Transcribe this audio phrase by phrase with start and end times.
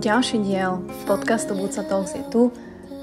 [0.00, 2.48] Ďalší diel podcastu Buca Talks je tu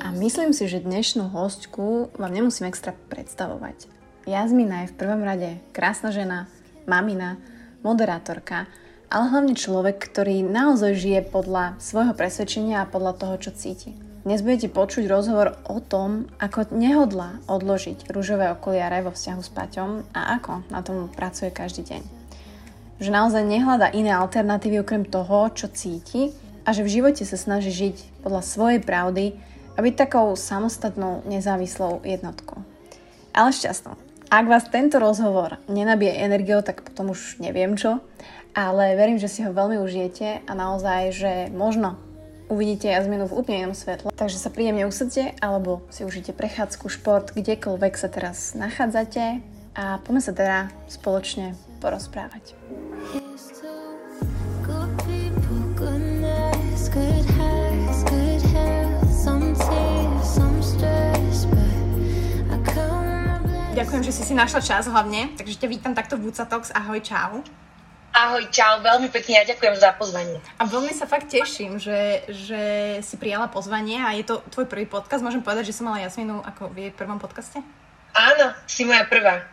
[0.01, 3.85] a myslím si, že dnešnú hostku vám nemusím extra predstavovať.
[4.25, 6.49] Jazmina je v prvom rade krásna žena,
[6.89, 7.37] mamina,
[7.85, 8.65] moderátorka,
[9.05, 14.10] ale hlavne človek, ktorý naozaj žije podľa svojho presvedčenia a podľa toho, čo cíti.
[14.21, 20.13] Dnes budete počuť rozhovor o tom, ako nehodlá odložiť rúžové okuliare vo vzťahu s Paťom
[20.13, 22.01] a ako na tom pracuje každý deň.
[23.01, 27.73] Že naozaj nehľada iné alternatívy okrem toho, čo cíti a že v živote sa snaží
[27.73, 29.41] žiť podľa svojej pravdy
[29.73, 32.61] a byť takou samostatnou, nezávislou jednotkou.
[33.33, 33.97] Ale šťastnou.
[34.29, 37.97] Ak vás tento rozhovor nenabije energiou, tak potom už neviem čo,
[38.53, 41.97] ale verím, že si ho veľmi užijete a naozaj, že možno
[42.51, 44.11] uvidíte Jazminu v úplne inom svetle.
[44.11, 49.39] Takže sa príjemne usadte alebo si užite prechádzku, šport, kdekoľvek sa teraz nachádzate
[49.79, 52.59] a poďme sa teda spoločne porozprávať.
[63.71, 66.69] Ďakujem, že si si našla čas hlavne, takže ťa vítam takto v Buca Talks.
[66.75, 67.41] Ahoj, čau.
[68.11, 70.35] Ahoj, čau, veľmi pekne a ďakujem za pozvanie.
[70.59, 72.61] A veľmi sa fakt teším, že, že
[72.99, 75.23] si prijala pozvanie a je to tvoj prvý podcast.
[75.23, 77.63] Môžem povedať, že som mala Jasminu ako v jej prvom podcaste?
[78.11, 79.47] Áno, si moja prvá.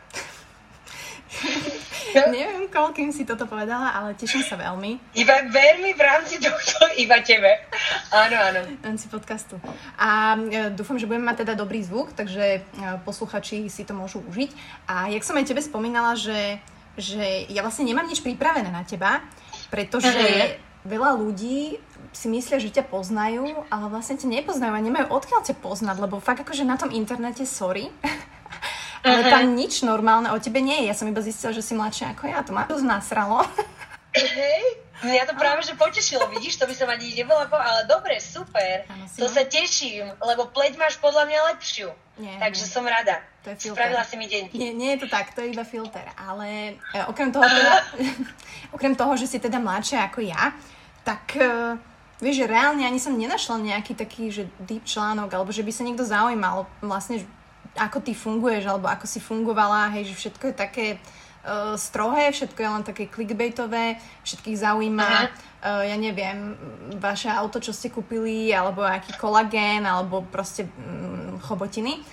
[2.34, 5.14] Neviem, koľkým si toto povedala, ale teším sa veľmi.
[5.14, 7.62] Iba veľmi v rámci tohto, iba tebe.
[8.10, 8.60] Áno, áno.
[8.74, 9.54] v rámci podcastu.
[9.94, 12.60] A e, dúfam, že budeme mať teda dobrý zvuk, takže e,
[13.06, 14.50] posluchači si to môžu užiť.
[14.90, 16.58] A jak som aj tebe spomínala, že,
[16.98, 19.22] že ja vlastne nemám nič pripravené na teba,
[19.70, 20.84] pretože Mhm.
[20.84, 21.78] veľa ľudí
[22.10, 26.18] si myslia, že ťa poznajú, ale vlastne ťa nepoznajú a nemajú odkiaľ ťa poznať, lebo
[26.18, 27.86] fakt akože na tom internete, sorry,
[29.06, 29.30] ale Mhm.
[29.30, 30.88] tam nič normálne o tebe nie je.
[30.90, 33.46] Ja som iba zistila, že si mladšia ako ja, to ma dosť nasralo.
[34.10, 34.64] Hej,
[35.02, 38.82] mňa to práve že potešilo, vidíš, to by som ani nebola, ale dobre, super.
[39.06, 41.88] Si To ma- sa teším, lebo pleť máš podľa mňa lepšiu.
[42.18, 42.72] Nie, Takže nie.
[42.72, 43.22] som rada.
[43.46, 43.78] To je filter.
[43.78, 44.44] Spravila si mi deň.
[44.50, 47.74] Nie, nie je to tak, to je iba filter, ale e, okrem toho, teda,
[48.76, 50.50] okrem toho, že si teda mladšia ako ja,
[51.06, 51.78] tak e,
[52.18, 55.86] vieš, že reálne ani som nenašla nejaký taký, že deep článok, alebo že by sa
[55.86, 57.22] niekto zaujímal vlastne,
[57.78, 60.86] ako ty funguješ, alebo ako si fungovala, hej, že všetko je také
[61.48, 65.24] uh, strohé, všetko je len také clickbaitové, všetkých zaujíma, Aha.
[65.24, 66.52] uh, ja neviem,
[67.00, 72.04] vaše auto, čo ste kúpili, alebo aký kolagén, alebo proste mm, chobotiny.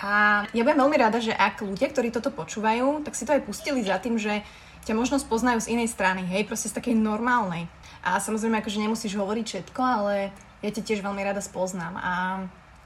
[0.00, 3.44] A ja budem veľmi rada, že ak ľudia, ktorí toto počúvajú, tak si to aj
[3.44, 4.42] pustili za tým, že
[4.88, 7.68] ťa možno spoznajú z inej strany, hej, proste z takej normálnej.
[8.00, 10.32] A samozrejme, akože nemusíš hovoriť všetko, ale
[10.64, 12.00] ja ťa tiež veľmi rada spoznám.
[12.00, 12.12] A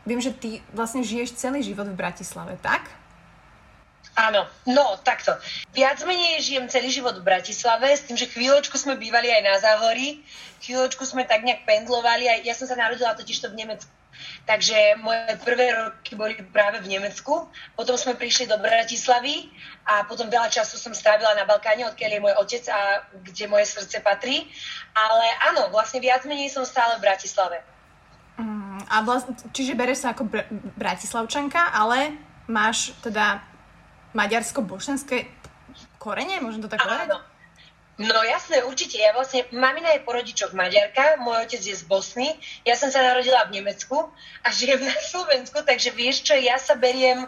[0.02, 2.90] viem, že ty vlastne žiješ celý život v Bratislave, tak?
[4.14, 5.34] Áno, no takto.
[5.74, 9.54] Viac menej žijem celý život v Bratislave, s tým, že chvíľočku sme bývali aj na
[9.58, 10.22] Záhorí,
[10.62, 13.90] chvíľočku sme tak nejak pendlovali, aj ja som sa narodila totižto v Nemecku.
[14.46, 19.50] Takže moje prvé roky boli práve v Nemecku, potom sme prišli do Bratislavy
[19.82, 23.66] a potom veľa času som strávila na Balkáne, odkiaľ je môj otec a kde moje
[23.66, 24.46] srdce patrí.
[24.94, 27.66] Ale áno, vlastne viac menej som stále v Bratislave.
[28.38, 30.48] Mm, a vlastne, čiže bereš sa ako br-
[30.78, 32.14] bratislavčanka, ale
[32.46, 33.42] máš teda
[34.14, 35.26] maďarsko-bošenské
[35.98, 37.10] korene, môžem to tak povedať?
[37.10, 37.18] Áno.
[37.94, 38.98] No jasné, určite.
[38.98, 42.34] Ja vlastne, mamina je po rodičoch Maďarka, môj otec je z Bosny,
[42.66, 44.10] ja som sa narodila v Nemecku
[44.42, 47.22] a žijem na Slovensku, takže vieš čo, ja sa beriem,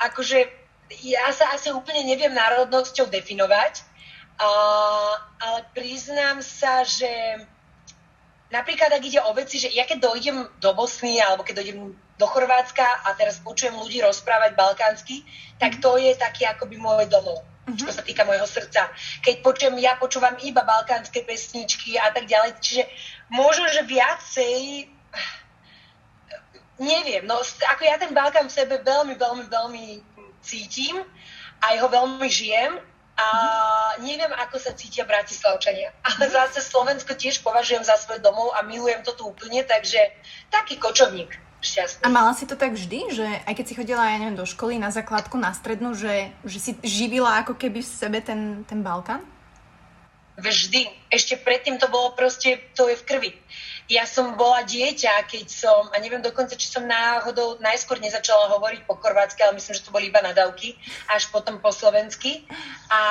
[0.00, 0.48] akože,
[1.04, 3.84] ja sa asi úplne neviem národnosťou definovať,
[4.40, 4.48] a,
[5.36, 7.44] ale priznám sa, že
[8.48, 12.28] napríklad ak ide o veci, že ja keď dojdem do Bosny alebo keď dojdem do
[12.28, 15.24] Chorvátska a teraz počujem ľudí rozprávať balkánsky,
[15.56, 17.40] tak to je taký akoby môj domov,
[17.72, 18.92] čo sa týka môjho srdca.
[19.24, 22.84] Keď počujem, ja počúvam iba balkánske pesničky a tak ďalej, čiže
[23.32, 24.84] možno, že viacej
[26.80, 29.84] neviem, no ako ja ten Balkán v sebe veľmi, veľmi, veľmi
[30.40, 30.96] cítim,
[31.60, 32.80] aj ho veľmi žijem
[33.20, 33.28] a
[34.00, 35.92] neviem, ako sa cítia Bratislavčania.
[36.08, 40.00] Ale zase Slovensko tiež považujem za svoj domov a milujem to tu úplne, takže
[40.48, 42.02] taký kočovník šťastný.
[42.04, 44.80] A mala si to tak vždy, že aj keď si chodila, ja neviem, do školy,
[44.80, 49.22] na základku, na strednú, že, že si živila ako keby v sebe ten, ten Balkán?
[50.40, 50.88] Vždy.
[51.12, 53.30] Ešte predtým to bolo proste, to je v krvi.
[53.90, 58.86] Ja som bola dieťa, keď som, a neviem dokonca, či som náhodou najskôr nezačala hovoriť
[58.86, 60.78] po chorvátsky, ale myslím, že to boli iba nadávky,
[61.10, 62.46] až potom po slovensky.
[62.86, 63.02] A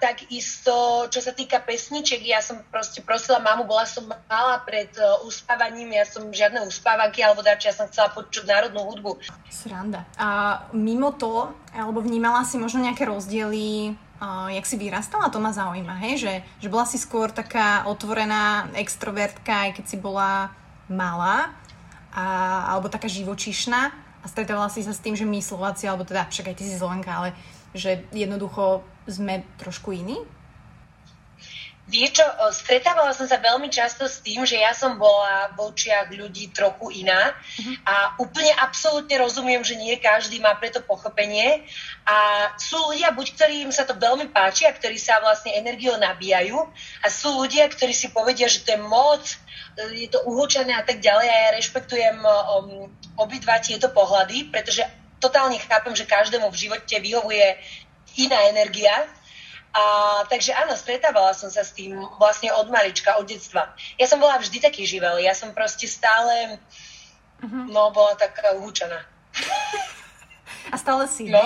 [0.00, 5.20] takisto, čo sa týka pesniček, ja som proste prosila mamu, bola som malá pred uh,
[5.28, 9.20] uspávaním, ja som žiadne uspávanky alebo dači, ja som chcela počuť národnú hudbu.
[9.52, 10.08] Sranda.
[10.16, 13.92] A mimo to, alebo vnímala si možno nejaké rozdiely
[14.24, 16.14] uh, jak si vyrastala, to ma zaujíma, hej?
[16.24, 16.32] Že,
[16.64, 20.48] že bola si skôr taká otvorená extrovertka, aj keď si bola
[20.88, 21.52] malá,
[22.14, 22.24] a,
[22.72, 23.80] alebo taká živočišná
[24.22, 26.78] a stretávala si sa s tým, že my Slováci, alebo teda však aj ty si
[26.78, 27.36] Slovenka, ale
[27.74, 30.22] že jednoducho sme trošku iní?
[31.84, 36.08] Vieš čo, stretávala som sa veľmi často s tým, že ja som bola v očiach
[36.16, 37.76] ľudí trochu iná uh-huh.
[37.84, 41.68] a úplne absolútne rozumiem, že nie každý má preto pochopenie
[42.08, 46.56] a sú ľudia, buď ktorým sa to veľmi páči a ktorí sa vlastne energiou nabíjajú
[47.04, 49.20] a sú ľudia, ktorí si povedia, že to je moc,
[49.76, 52.88] je to uhočené a tak ďalej a ja rešpektujem um,
[53.20, 54.88] obidva tieto pohľady, pretože
[55.20, 57.60] totálne chápem, že každému v živote vyhovuje
[58.24, 59.04] iná energia
[59.74, 59.82] a,
[60.30, 63.74] takže áno, stretávala som sa s tým vlastne od malička, od detstva.
[63.98, 66.62] Ja som bola vždy taký živel, ja som proste stále,
[67.42, 67.66] uh-huh.
[67.74, 69.02] no, bola taká uhúčaná.
[70.70, 71.42] A stále si, no?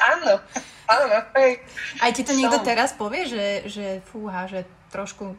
[0.00, 0.40] Áno,
[0.88, 1.60] áno, hej.
[2.00, 2.40] Aj ti to som.
[2.40, 5.36] niekto teraz povie, že, že fúha, že trošku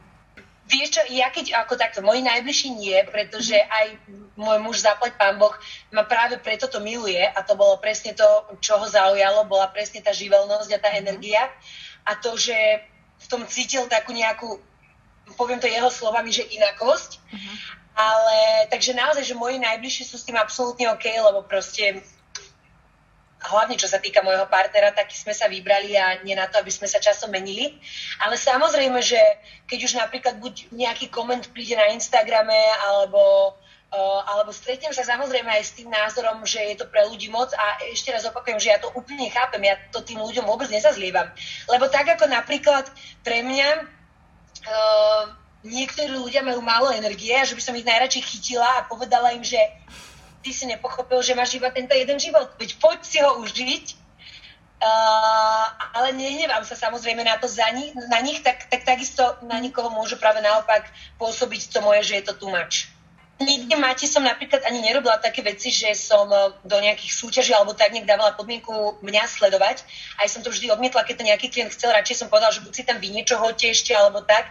[0.69, 3.68] Vieš čo, ja keď ako takto, moji najbližší nie, pretože mhm.
[3.68, 3.86] aj
[4.38, 5.51] môj muž, zaplať pán Boh,
[5.89, 8.27] ma práve preto to miluje a to bolo presne to,
[8.62, 10.98] čo ho zaujalo, bola presne tá živelnosť a tá mhm.
[11.01, 11.50] energia
[12.06, 12.56] a to, že
[13.19, 14.60] v tom cítil takú nejakú,
[15.36, 17.56] poviem to jeho slovami, že inakosť, uh-huh.
[18.00, 18.38] ale
[18.71, 22.00] takže naozaj, že moji najbližší sú s tým absolútne OK, lebo proste
[23.39, 26.68] hlavne čo sa týka môjho partnera, taký sme sa vybrali a nie na to, aby
[26.68, 27.80] sme sa časom menili.
[28.19, 29.19] Ale samozrejme, že
[29.63, 32.59] keď už napríklad buď nejaký koment príde na Instagrame
[32.91, 33.56] alebo
[33.89, 37.50] Uh, alebo stretnem sa samozrejme aj s tým názorom, že je to pre ľudí moc
[37.57, 41.25] a ešte raz opakujem, že ja to úplne chápem, ja to tým ľuďom vôbec nezazlievam.
[41.65, 42.85] Lebo tak ako napríklad
[43.25, 45.33] pre mňa uh,
[45.65, 49.42] niektorí ľudia majú málo energie a že by som ich najradšej chytila a povedala im,
[49.42, 49.57] že
[50.41, 53.86] ty si nepochopil, že máš iba tento jeden život, veď poď si ho užiť,
[54.80, 55.65] uh,
[55.95, 59.91] ale nehnevám sa samozrejme na to za nich, na nich tak, tak takisto na nikoho
[59.91, 60.88] môžu práve naopak
[61.19, 62.91] pôsobiť to moje, že je to much.
[63.39, 66.27] Nikdy máte som napríklad ani nerobila také veci, že som
[66.59, 69.88] do nejakých súťaží alebo tak nejak dávala podmienku mňa sledovať.
[70.19, 72.74] Aj som to vždy odmietla, keď to nejaký klient chcel, radšej som povedala, že buď
[72.75, 74.44] si tam vy niečo hoďte ešte alebo tak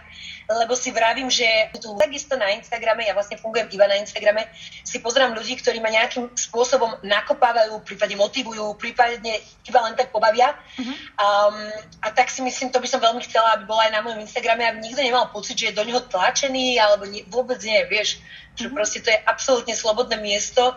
[0.49, 1.45] lebo si vravím, že
[1.77, 4.49] tu takisto na Instagrame, ja vlastne fungujem iba na Instagrame,
[4.81, 10.57] si pozerám ľudí, ktorí ma nejakým spôsobom nakopávajú, prípadne motivujú, prípadne iba len tak pobavia.
[10.81, 10.95] Uh-huh.
[11.21, 11.57] Um,
[12.01, 14.65] a tak si myslím, to by som veľmi chcela, aby bola aj na mojom Instagrame,
[14.65, 18.57] aby nikto nemal pocit, že je do neho tlačený, alebo nie, vôbec nie, vieš, uh-huh.
[18.57, 18.73] že mhm.
[18.73, 20.73] proste to je absolútne slobodné miesto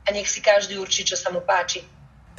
[0.00, 1.84] a nech si každý určí, čo sa mu páči.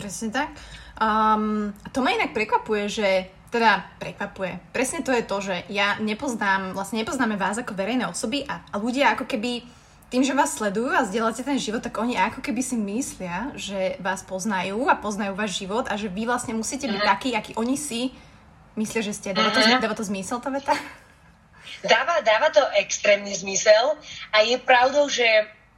[0.01, 0.49] Presne tak.
[0.97, 3.07] Um, to ma inak prekvapuje, že
[3.51, 4.63] teda prekvapuje.
[4.71, 8.79] Presne to je to, že ja nepoznám, vlastne nepoznáme vás ako verejné osoby a, a
[8.79, 9.67] ľudia ako keby
[10.11, 13.95] tým, že vás sledujú a zdieľate ten život, tak oni ako keby si myslia, že
[14.03, 17.11] vás poznajú a poznajú váš život a že vy vlastne musíte byť uh-huh.
[17.15, 18.11] taký, aký oni si
[18.75, 19.31] myslia, že ste.
[19.31, 19.79] Dáva to, uh-huh.
[19.79, 20.75] dáva to zmysel, tá veta?
[21.87, 23.95] Dáva, dáva to extrémny zmysel
[24.35, 25.23] a je pravdou, že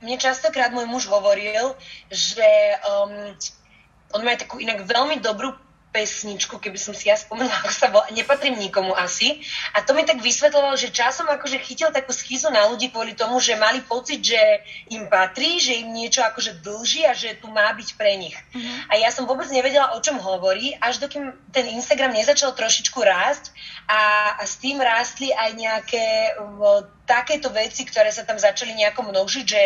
[0.02, 1.78] mne častokrát môj muž hovoril,
[2.10, 2.50] že
[2.84, 3.38] um,
[4.18, 5.54] on má takú inak veľmi dobrú
[5.94, 9.46] pesničku, keby som si ja spomenula, ako sa volá, nepatrím nikomu asi.
[9.78, 13.38] A to mi tak vysvetlovalo, že časom akože chytil takú schizu na ľudí kvôli tomu,
[13.38, 14.42] že mali pocit, že
[14.90, 18.34] im patrí, že im niečo akože dlží a že tu má byť pre nich.
[18.34, 18.90] Uh-huh.
[18.90, 23.54] A ja som vôbec nevedela, o čom hovorí, až dokým ten Instagram nezačal trošičku rásť
[23.86, 26.06] a, a s tým rástli aj nejaké
[26.42, 29.62] v, takéto veci, ktoré sa tam začali nejako množiť, že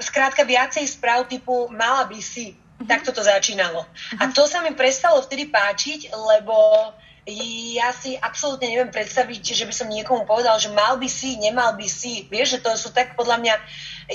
[0.00, 2.88] skrátka viacej správ typu mala by si, Mm-hmm.
[2.88, 3.84] Tak toto začínalo.
[4.16, 4.32] A mhm.
[4.32, 6.56] to sa mi prestalo vtedy páčiť, lebo
[7.76, 11.76] ja si absolútne neviem predstaviť, že by som niekomu povedal, že mal by si, nemal
[11.76, 12.24] by si.
[12.32, 13.54] Vieš, že to sú tak podľa mňa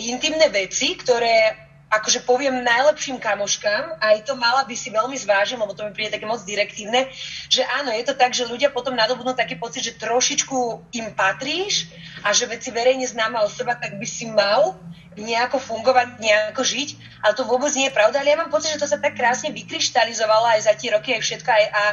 [0.02, 1.65] intimné veci, ktoré
[2.02, 6.16] akože poviem najlepším kamoškám, aj to mala by si veľmi zvážim, lebo to mi príde
[6.16, 7.08] také moc direktívne,
[7.48, 11.88] že áno, je to tak, že ľudia potom nadobudnú taký pocit, že trošičku im patríš
[12.25, 14.75] a že veci verejne známa osoba, tak by si mal
[15.16, 16.90] nejako fungovať, nejako žiť,
[17.24, 18.20] ale to vôbec nie je pravda.
[18.20, 21.24] Ale ja mám pocit, že to sa tak krásne vykryštalizovalo aj za tie roky, aj
[21.24, 21.50] všetko.
[21.50, 21.84] Aj, a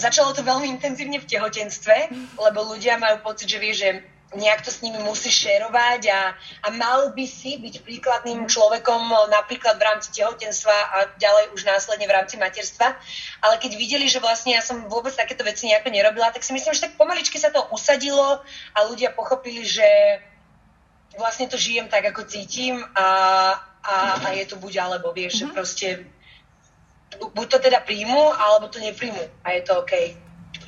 [0.00, 1.96] začalo to veľmi intenzívne v tehotenstve,
[2.40, 3.88] lebo ľudia majú pocit, že vie, že
[4.36, 9.80] nejak to s nimi musí šerovať a, a mal by si byť príkladným človekom napríklad
[9.80, 12.94] v rámci tehotenstva a ďalej už následne v rámci materstva.
[13.40, 16.76] Ale keď videli, že vlastne ja som vôbec takéto veci nejako nerobila, tak si myslím,
[16.76, 18.44] že tak pomaličky sa to usadilo
[18.76, 19.88] a ľudia pochopili, že
[21.16, 23.08] vlastne to žijem tak, ako cítim a,
[23.80, 25.50] a, a je to buď alebo, vieš, mm-hmm.
[25.50, 25.88] že proste
[27.16, 30.25] buď to teda príjmu, alebo to nepríjmu a je to OK.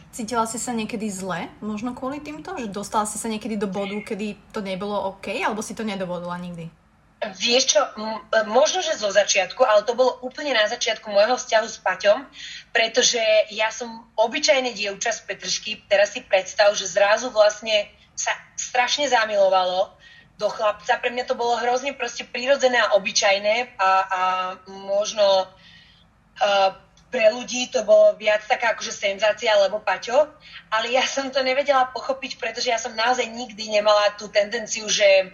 [0.09, 2.57] Cítila si sa niekedy zle, možno kvôli týmto?
[2.57, 6.35] Že dostala si sa niekedy do bodu, kedy to nebolo OK, alebo si to nedovolila
[6.41, 6.73] nikdy?
[7.19, 11.67] Vieš čo, m- možno, že zo začiatku, ale to bolo úplne na začiatku môjho vzťahu
[11.67, 12.23] s Paťom,
[12.71, 13.19] pretože
[13.51, 19.91] ja som obyčajné dievča z Petržky, teraz si predstav, že zrazu vlastne sa strašne zamilovalo
[20.39, 21.03] do chlapca.
[21.03, 24.23] Pre mňa to bolo hrozne proste prirodzené a obyčajné a, a
[24.71, 26.71] možno uh,
[27.09, 30.29] pre ľudí to bolo viac taká akože senzácia alebo paťo,
[30.69, 35.33] ale ja som to nevedela pochopiť, pretože ja som naozaj nikdy nemala tú tendenciu, že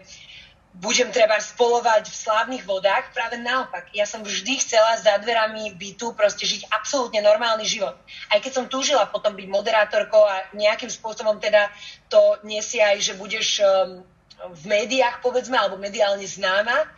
[0.75, 3.15] budem treba spolovať v slávnych vodách.
[3.15, 7.95] Práve naopak, ja som vždy chcela za dverami bytu proste žiť absolútne normálny život.
[8.27, 11.71] Aj keď som túžila potom byť moderátorkou a nejakým spôsobom teda
[12.11, 14.03] to nesie aj, že budeš um,
[14.51, 16.91] v médiách, povedzme, alebo mediálne známa,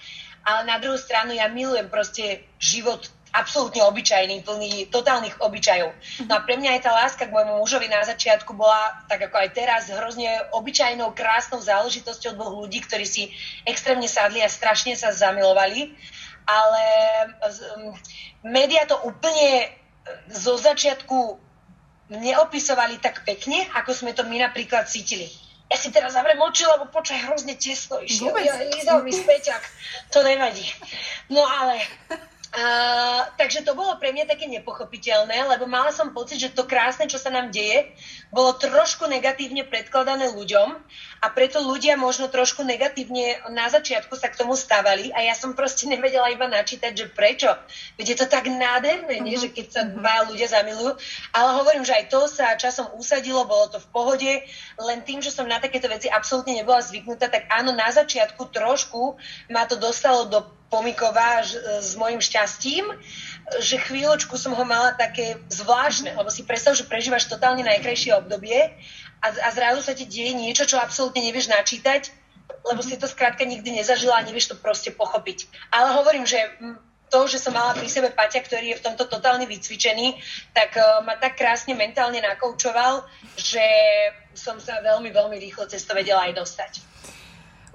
[0.47, 5.93] ale na druhú stranu ja milujem proste život absolútne obyčajný, plný totálnych obyčajov.
[6.25, 9.37] No a pre mňa aj tá láska k môjmu mužovi na začiatku bola, tak ako
[9.37, 13.29] aj teraz, hrozne obyčajnou, krásnou záležitosťou dvoch ľudí, ktorí si
[13.69, 15.93] extrémne sadli a strašne sa zamilovali.
[16.47, 16.85] Ale
[17.43, 17.93] um,
[18.47, 19.69] média to úplne
[20.31, 21.43] zo začiatku
[22.07, 25.27] neopisovali tak pekne, ako sme to my napríklad cítili.
[25.67, 28.31] Ja si teraz zavrem oči, lebo počaj hrozne tesno išiel.
[28.39, 29.59] Ja, lízal mi späťak.
[30.15, 30.63] To nevadí.
[31.27, 31.83] No ale
[32.55, 37.11] Uh, takže to bolo pre mňa také nepochopiteľné, lebo mala som pocit, že to krásne,
[37.11, 37.91] čo sa nám deje,
[38.31, 40.69] bolo trošku negatívne predkladané ľuďom
[41.21, 45.59] a preto ľudia možno trošku negatívne na začiatku sa k tomu stávali a ja som
[45.59, 47.51] proste nevedela iba načítať, že prečo.
[47.99, 49.37] Veď je to tak nádherné, nie?
[49.37, 49.43] Mhm.
[49.43, 49.91] že keď sa mhm.
[50.01, 50.93] dva ľudia zamilujú,
[51.35, 54.33] ale hovorím, že aj to sa časom usadilo, bolo to v pohode,
[54.81, 59.19] len tým, že som na takéto veci absolútne nebola zvyknutá, tak áno, na začiatku trošku
[59.53, 61.47] ma to dostalo do Pomiková
[61.81, 62.91] s mojim šťastím,
[63.63, 68.75] že chvíľočku som ho mala také zvláštne, lebo si predstav, že prežívaš totálne najkrajšie obdobie
[69.23, 72.11] a, a zrazu sa ti deje niečo, čo absolútne nevieš načítať,
[72.67, 75.47] lebo si to skrátka nikdy nezažila a nevieš to proste pochopiť.
[75.71, 76.43] Ale hovorím, že
[77.07, 80.19] to, že som mala pri sebe Paťa, ktorý je v tomto totálne vycvičený,
[80.51, 83.07] tak uh, ma tak krásne mentálne nakoučoval,
[83.39, 83.63] že
[84.35, 86.73] som sa veľmi, veľmi rýchlo cez to vedela aj dostať.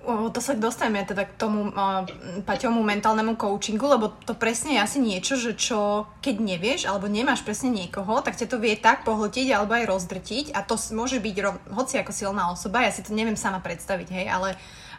[0.01, 2.01] O, to sa dostaneme teda k tomu uh,
[2.41, 7.45] Paťomu mentálnemu coachingu, lebo to presne je asi niečo, že čo keď nevieš alebo nemáš
[7.45, 11.35] presne niekoho, tak ťa to vie tak pohltiť alebo aj rozdrtiť a to môže byť
[11.45, 14.49] rov, hoci ako silná osoba, ja si to neviem sama predstaviť, hej, ale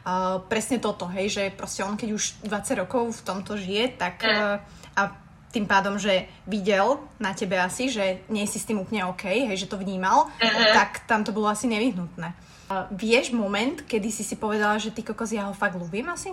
[0.06, 4.23] uh, presne toto, hej, že proste on keď už 20 rokov v tomto žije, tak
[4.23, 4.62] uh,
[4.94, 5.18] a
[5.52, 9.56] tým pádom, že videl na tebe asi, že nie si s tým úplne OK, hej,
[9.59, 10.73] že to vnímal, uh-huh.
[10.73, 12.51] tak tam to bolo asi nevyhnutné.
[12.93, 16.33] Vieš moment, kedy si si povedala, že ty kokos, ja ho fakt ľúbim asi?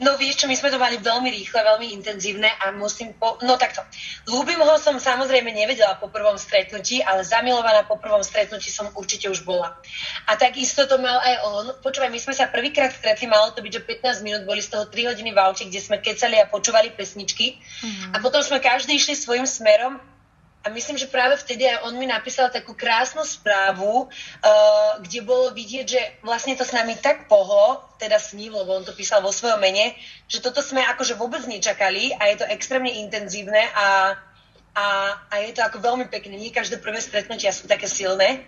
[0.00, 3.36] No vieš čo, my sme to mali veľmi rýchle, veľmi intenzívne a musím po...
[3.44, 3.84] No takto,
[4.32, 9.28] ľúbim ho som samozrejme nevedela po prvom stretnutí, ale zamilovaná po prvom stretnutí som určite
[9.28, 9.76] už bola.
[10.24, 11.64] A takisto to mal aj on.
[11.84, 14.88] Počúvaj, my sme sa prvýkrát stretli, malo to byť, že 15 minút, boli z toho
[14.88, 17.60] 3 hodiny v aute, kde sme kecali a počúvali pesničky.
[17.60, 18.16] Mm-hmm.
[18.16, 20.00] A potom sme každý išli svojim smerom
[20.60, 25.56] a myslím, že práve vtedy aj on mi napísal takú krásnu správu, uh, kde bolo
[25.56, 29.24] vidieť, že vlastne to s nami tak pohlo, teda s ním, lebo on to písal
[29.24, 29.96] vo svojom mene,
[30.28, 34.20] že toto sme akože vôbec nečakali a je to extrémne intenzívne a,
[34.76, 34.86] a,
[35.32, 36.36] a je to ako veľmi pekné.
[36.36, 38.44] Nie každé prvé stretnutia sú také silné.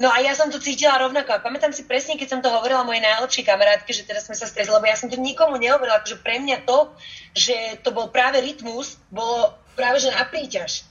[0.00, 2.80] No a ja som to cítila rovnako a pamätám si presne, keď som to hovorila
[2.80, 6.24] mojej najlepšej kamarátke, že teraz sme sa stretli, lebo ja som to nikomu nehovorila, akože
[6.24, 6.96] pre mňa to,
[7.36, 10.88] že to bol práve rytmus, bolo práve že na príťaž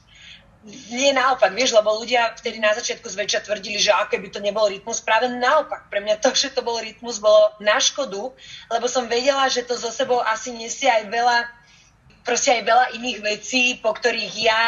[0.93, 4.69] nie naopak, vieš, lebo ľudia vtedy na začiatku zväčša tvrdili, že aké by to nebol
[4.69, 5.89] rytmus, práve naopak.
[5.89, 8.29] Pre mňa to, že to bol rytmus, bolo na škodu,
[8.69, 11.37] lebo som vedela, že to zo sebou asi nesie aj veľa,
[12.21, 14.61] proste aj veľa iných vecí, po ktorých ja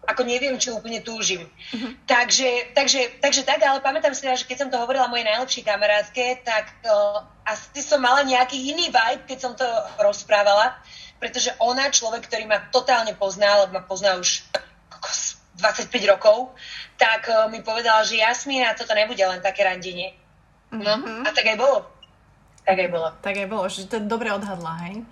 [0.00, 1.44] ako neviem, či úplne túžim.
[1.44, 1.92] Uh-huh.
[2.08, 6.40] Takže, takže, takže tak, ale pamätám si, že keď som to hovorila mojej najlepšej kamarátke,
[6.42, 9.68] tak uh, asi som mala nejaký iný vibe, keď som to
[10.00, 10.74] rozprávala,
[11.20, 14.40] pretože ona, človek, ktorý ma totálne pozná, lebo ma pozná už
[15.60, 16.56] 25 rokov,
[16.96, 20.16] tak uh, mi povedala, že Jasmína, toto nebude len také randenie.
[20.72, 21.26] No, mm-hmm.
[21.26, 21.78] a tak aj bolo.
[22.64, 23.08] Tak aj bolo.
[23.20, 25.04] Tak aj bolo, že to dobre odhadla, hej?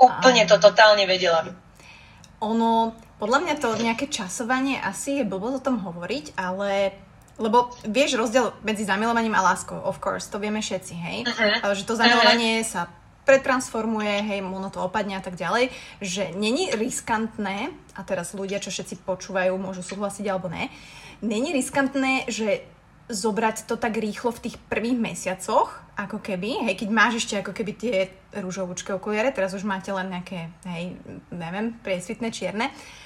[0.00, 0.48] Úplne a...
[0.48, 1.44] to totálne vedela.
[2.40, 6.96] Ono, podľa mňa to nejaké časovanie asi je blbo o tom hovoriť, ale
[7.34, 11.18] Lebo vieš rozdiel medzi zamilovaním a láskou, of course, to vieme všetci, hej?
[11.66, 12.86] Ale že to zamilovanie sa
[13.24, 18.72] pretransformuje, hej, ono to opadne a tak ďalej, že není riskantné, a teraz ľudia, čo
[18.72, 20.68] všetci počúvajú, môžu súhlasiť alebo ne,
[21.24, 22.64] není riskantné, že
[23.04, 27.52] zobrať to tak rýchlo v tých prvých mesiacoch, ako keby, hej, keď máš ešte ako
[27.52, 27.96] keby tie
[28.32, 30.96] rúžovúčke okuliare, teraz už máte len nejaké, hej,
[31.28, 33.03] neviem, priesvitné, čierne, Uh,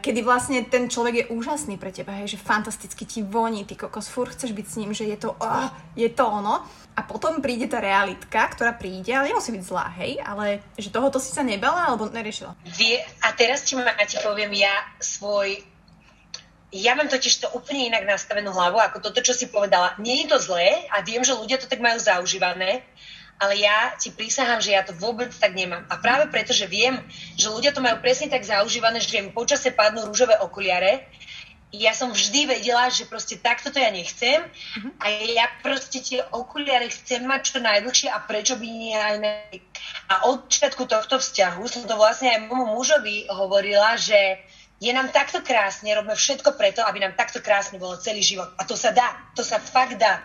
[0.00, 4.06] kedy vlastne ten človek je úžasný pre teba, hej, že fantasticky ti voní, ty kokos,
[4.06, 6.62] furt chceš byť s ním, že je to, oh, je to ono.
[6.96, 11.20] A potom príde tá realitka, ktorá príde, ale nemusí byť zlá, hej, ale že tohoto
[11.20, 12.56] si sa nebala alebo neriešila.
[12.72, 15.60] Vie, a teraz ti, ma, ti poviem ja svoj
[16.74, 19.96] ja mám totiž to úplne inak nastavenú hlavu, ako toto, čo si povedala.
[20.02, 22.82] Nie je to zlé a viem, že ľudia to tak majú zaužívané,
[23.36, 25.84] ale ja ti prísahám, že ja to vôbec tak nemám.
[25.92, 26.96] A práve preto, že viem,
[27.36, 31.08] že ľudia to majú presne tak zaužívané, že im počase padnú rúžové okuliare,
[31.74, 34.90] ja som vždy vedela, že proste takto to ja nechcem uh-huh.
[35.02, 39.32] a ja proste tie okuliare chcem mať čo najdlhšie a prečo by nie aj ne...
[40.06, 44.38] A od začiatku tohto vzťahu som to vlastne aj môjmu mužovi hovorila, že
[44.76, 48.52] je nám takto krásne, robíme všetko preto, aby nám takto krásne bolo celý život.
[48.60, 50.20] A to sa dá, to sa fakt dá.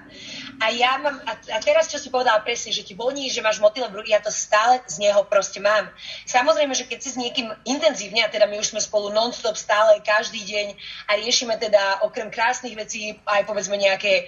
[0.59, 3.61] A ja mám, a, a teraz čo si povedala presne, že ti voní, že máš
[3.61, 5.87] motýle v ja to stále z neho proste mám.
[6.27, 10.01] Samozrejme, že keď si s niekým intenzívne, a teda my už sme spolu non-stop stále,
[10.03, 10.67] každý deň
[11.07, 14.27] a riešime teda okrem krásnych vecí aj povedzme nejaké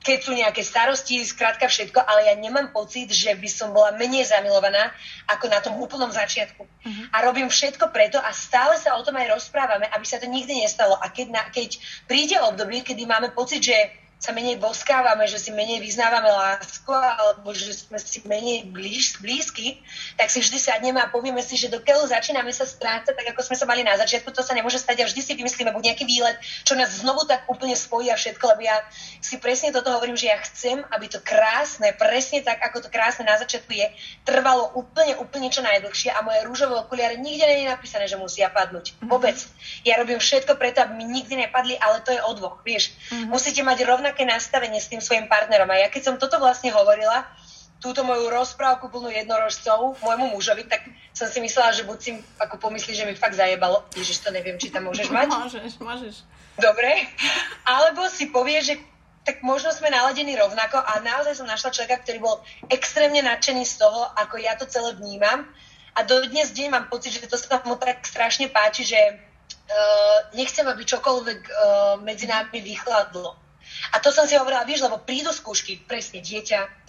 [0.00, 4.24] keď sú nejaké starosti, skrátka všetko, ale ja nemám pocit, že by som bola menej
[4.24, 4.96] zamilovaná
[5.28, 6.64] ako na tom úplnom začiatku.
[6.64, 7.04] Uh-huh.
[7.12, 10.64] A robím všetko preto a stále sa o tom aj rozprávame, aby sa to nikdy
[10.64, 10.96] nestalo.
[10.96, 11.76] A keď, na, keď
[12.08, 13.76] príde obdobie, kedy máme pocit, že
[14.18, 19.78] sa menej boskávame, že si menej vyznávame lásku alebo že sme si menej blíž, blízky,
[20.18, 23.56] tak si vždy sadneme a povieme si, že dokiaľ začíname sa strácať, tak ako sme
[23.56, 26.34] sa mali na začiatku, to sa nemôže stať a vždy si vymyslíme buď nejaký výlet,
[26.66, 28.82] čo nás znovu tak úplne spojí a všetko, lebo ja
[29.22, 33.22] si presne toto hovorím, že ja chcem, aby to krásne, presne tak, ako to krásne
[33.22, 33.86] na začiatku je,
[34.26, 38.50] trvalo úplne, úplne čo najdlhšie a moje rúžové okuliare nikde nie je napísané, že musia
[38.50, 38.98] padnúť.
[38.98, 39.06] Mhm.
[39.06, 39.38] Vôbec.
[39.86, 42.90] Ja robím všetko preto, aby mi nikdy nepadli, ale to je o dvoch, vieš.
[43.08, 43.30] Mm-hmm.
[43.30, 45.68] Musíte mať rovná rovnaké nastavenie s tým svojim partnerom.
[45.68, 47.28] A ja keď som toto vlastne hovorila,
[47.78, 52.10] túto moju rozprávku plnú jednorožcov môjmu mužovi, tak som si myslela, že buď si
[52.40, 53.84] ako pomyslí, že mi fakt zajebalo.
[53.94, 55.28] Ježiš, to neviem, či tam môžeš mať.
[55.28, 56.14] Môžeš, môžeš.
[56.56, 57.06] Dobre.
[57.68, 58.80] Alebo si povie, že
[59.22, 62.36] tak možno sme naladení rovnako a naozaj som našla človeka, ktorý bol
[62.72, 65.44] extrémne nadšený z toho, ako ja to celé vnímam.
[65.94, 70.18] A do dnes deň mám pocit, že to sa mu tak strašne páči, že uh,
[70.32, 71.54] nechcem, aby čokoľvek uh,
[72.02, 73.47] medzi nami vychladlo
[73.94, 76.88] a to som si hovorila, vieš, lebo prídu skúšky, presne dieťa.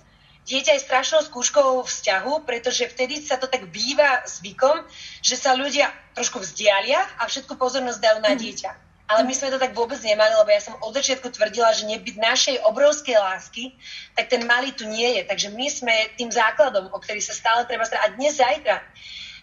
[0.49, 4.81] Dieťa je strašnou skúškou vzťahu, pretože vtedy sa to tak býva zvykom,
[5.21, 8.39] že sa ľudia trošku vzdialia a všetku pozornosť dajú na mhm.
[8.39, 8.71] dieťa.
[9.09, 12.15] Ale my sme to tak vôbec nemali, lebo ja som od začiatku tvrdila, že nebyť
[12.21, 13.73] našej obrovskej lásky,
[14.13, 15.25] tak ten malý tu nie je.
[15.25, 18.05] Takže my sme tým základom, o ktorý sa stále treba starať.
[18.05, 18.85] A dnes, zajtra,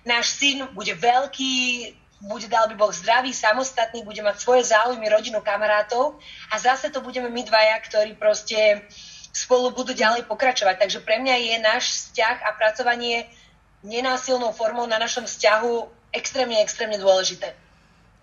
[0.06, 1.54] náš syn bude veľký,
[2.20, 6.16] bude, dal by Boh zdravý, samostatný, bude mať svoje záujmy, rodinu, kamarátov
[6.48, 8.88] a zase to budeme my dvaja, ktorí proste
[9.36, 10.80] spolu budú ďalej pokračovať.
[10.80, 13.28] Takže pre mňa je náš vzťah a pracovanie
[13.84, 15.72] nenásilnou formou na našom vzťahu
[16.16, 17.52] extrémne, extrémne dôležité.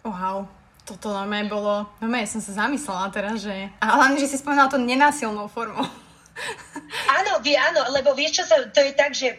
[0.01, 0.49] Wow,
[0.83, 1.85] toto na mňa bolo...
[2.01, 3.69] No ja som sa zamyslela teraz, že...
[3.79, 5.85] A hlavne, že si spomínala to nenásilnou formou.
[7.21, 8.57] áno, vie, áno, lebo vieš čo sa...
[8.67, 9.37] To je tak, že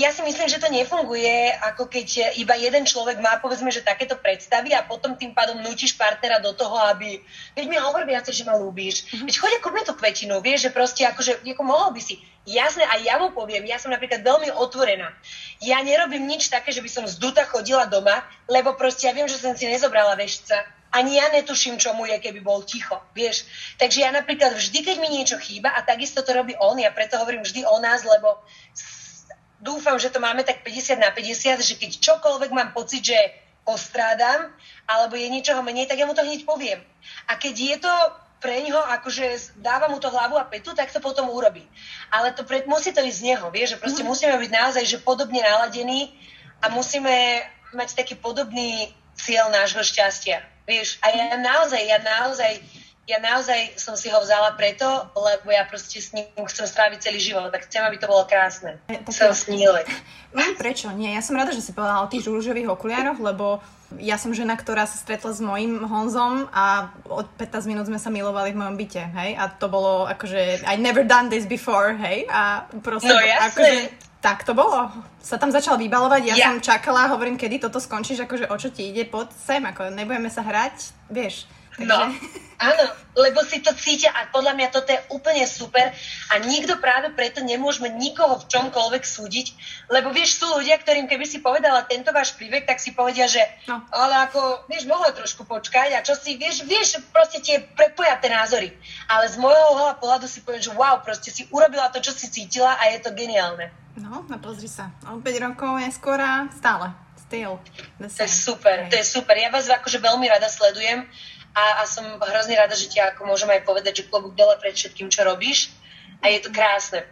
[0.00, 4.18] ja si myslím, že to nefunguje, ako keď iba jeden človek má, povedzme, že takéto
[4.18, 7.22] predstavy a potom tým pádom nutíš partnera do toho, aby...
[7.54, 9.06] Veď mi hovor viacej, že ma ľúbíš.
[9.06, 9.26] Mm-hmm.
[9.28, 12.18] Veď chodia kúpme tú kvetinu, vieš, že proste akože, ako mohol by si.
[12.44, 15.12] Jasné, a ja mu poviem, ja som napríklad veľmi otvorená.
[15.64, 18.20] Ja nerobím nič také, že by som z duta chodila doma,
[18.52, 20.60] lebo proste ja viem, že som si nezobrala vešca.
[20.94, 23.48] Ani ja netuším, čo mu je, keby bol ticho, vieš.
[23.80, 27.18] Takže ja napríklad vždy, keď mi niečo chýba, a takisto to robí on, ja preto
[27.18, 28.44] hovorím vždy o nás, lebo
[29.64, 33.16] dúfam, že to máme tak 50 na 50, že keď čokoľvek mám pocit, že
[33.64, 34.52] postrádam,
[34.84, 36.84] alebo je niečoho menej, tak ja mu to hneď poviem.
[37.24, 37.94] A keď je to
[38.44, 41.64] pre ňoho, akože dáva mu to hlavu a petu, tak to potom urobí.
[42.12, 44.08] Ale to pre, musí to ísť z neho, vieš, že proste mm.
[44.12, 46.12] musíme byť naozaj že podobne naladení
[46.60, 47.40] a musíme
[47.72, 50.44] mať taký podobný cieľ nášho šťastia.
[50.68, 52.60] Vieš, a ja naozaj, ja naozaj
[53.04, 57.20] ja naozaj som si ho vzala preto, lebo ja proste s ním chcem stráviť celý
[57.20, 58.80] život, tak chcem, aby to bolo krásne.
[58.88, 59.36] Tak som ja...
[59.36, 59.86] snílek.
[60.56, 60.88] Prečo?
[60.96, 63.60] Nie, ja som rada, že si povedala o tých rúžových okuliároch, lebo
[64.00, 68.08] ja som žena, ktorá sa stretla s mojim Honzom a od 15 minút sme sa
[68.08, 69.30] milovali v mojom byte, hej?
[69.36, 72.24] A to bolo akože, I never done this before, hej?
[72.32, 74.90] A proste, no, akože, tak to bolo.
[75.20, 78.72] Sa tam začal vybalovať, ja, ja som čakala, hovorím, kedy toto skončíš, akože o čo
[78.72, 81.90] ti ide, poď sem, ako nebudeme sa hrať, vieš Takže...
[81.90, 81.98] No,
[82.54, 82.84] áno,
[83.18, 85.90] lebo si to cítia a podľa mňa toto je úplne super
[86.30, 89.46] a nikto práve preto nemôžeme nikoho v čomkoľvek súdiť,
[89.90, 93.42] lebo vieš, sú ľudia, ktorým keby si povedala tento váš príbeh, tak si povedia, že
[93.66, 93.82] No.
[93.90, 98.70] ale ako, vieš, mohla trošku počkať a čo si, vieš, vieš, proste tie prepojaté názory.
[99.10, 102.30] Ale z môjho uhla pohľadu si poviem, že wow, proste si urobila to, čo si
[102.30, 103.70] cítila a je to geniálne.
[103.94, 104.90] No, no pozri sa.
[105.06, 106.90] O 5 rokov je skoro stále.
[107.24, 107.56] Still.
[107.98, 109.32] To je super, to je super.
[109.38, 111.08] Ja vás akože veľmi rada sledujem
[111.54, 114.74] a, a som hrozne rada, že ti ako môžem aj povedať, že klobúk dole pred
[114.74, 115.70] všetkým, čo robíš.
[116.18, 117.06] A je to krásne.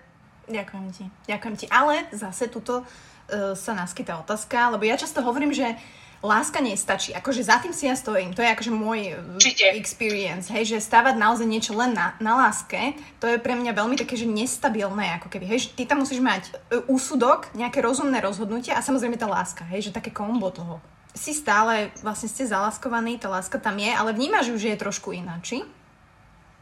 [0.50, 1.04] Ďakujem ti.
[1.30, 1.66] Ďakujem ti.
[1.70, 5.78] Ale zase tuto uh, sa naskytá otázka, lebo ja často hovorím, že
[6.22, 7.14] láska nestačí.
[7.14, 8.34] Akože za tým si ja stojím.
[8.34, 9.78] To je akože môj uh, Určite.
[9.78, 10.50] experience.
[10.50, 14.18] Hej, že stávať naozaj niečo len na, na láske, to je pre mňa veľmi také,
[14.18, 15.22] že nestabilné.
[15.22, 19.14] Ako keby, hej, že ty tam musíš mať uh, úsudok, nejaké rozumné rozhodnutia a samozrejme
[19.14, 19.62] tá láska.
[19.70, 20.82] Hej, že také kombo toho.
[21.12, 25.12] Si stále, vlastne ste zalaskovaní, tá láska tam je, ale vnímaš ju, že je trošku
[25.12, 25.60] ináči.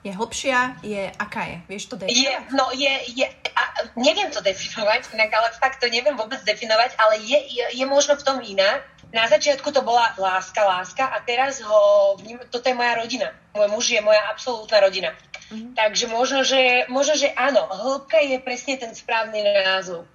[0.01, 1.57] Je hlbšia, je aká je?
[1.69, 2.57] Vieš to Je, definovať?
[2.57, 3.63] no je, je a
[4.01, 8.17] neviem to definovať, inak ale fakt to neviem vôbec definovať, ale je, je, je možno
[8.17, 8.81] v tom iná.
[9.13, 12.17] Na začiatku to bola láska, láska a teraz ho,
[12.49, 13.29] toto je moja rodina.
[13.53, 15.11] Môj muž je moja absolútna rodina.
[15.53, 15.77] Mhm.
[15.77, 20.09] Takže možno že, možno, že áno, hĺbka je presne ten správny názov.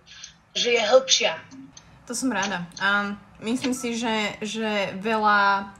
[0.57, 1.33] Že je hĺbšia.
[2.07, 2.65] To som rada.
[2.79, 5.71] A myslím si, že, že veľa,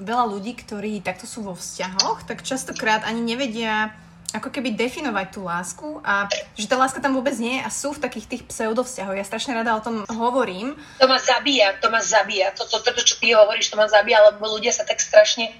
[0.00, 3.94] veľa ľudí, ktorí takto sú vo vzťahoch, tak častokrát ani nevedia
[4.34, 6.26] ako keby definovať tú lásku a
[6.58, 9.16] že tá láska tam vôbec nie je a sú v takých tých pseudovzťahoch.
[9.16, 10.74] Ja strašne rada o tom hovorím.
[11.00, 12.52] To ma zabíja, to ma zabíja.
[12.52, 15.54] Toto, to, to, čo ty hovoríš, to ma zabíja, lebo ľudia sa tak strašne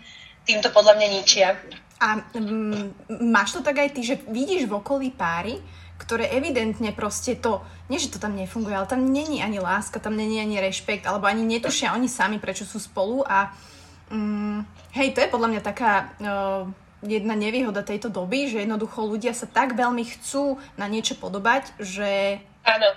[0.44, 1.56] týmto podľa mňa ničia.
[2.02, 5.62] A mm, máš to tak aj ty, že vidíš v okolí páry,
[5.96, 10.16] ktoré evidentne proste to, nie že to tam nefunguje, ale tam není ani láska, tam
[10.16, 13.50] není ani rešpekt, alebo ani netušia oni sami, prečo sú spolu a
[14.12, 14.59] mm,
[14.92, 16.68] hej, to je podľa mňa taká uh,
[17.04, 22.40] jedna nevýhoda tejto doby, že jednoducho ľudia sa tak veľmi chcú na niečo podobať, že
[22.66, 22.90] Áno.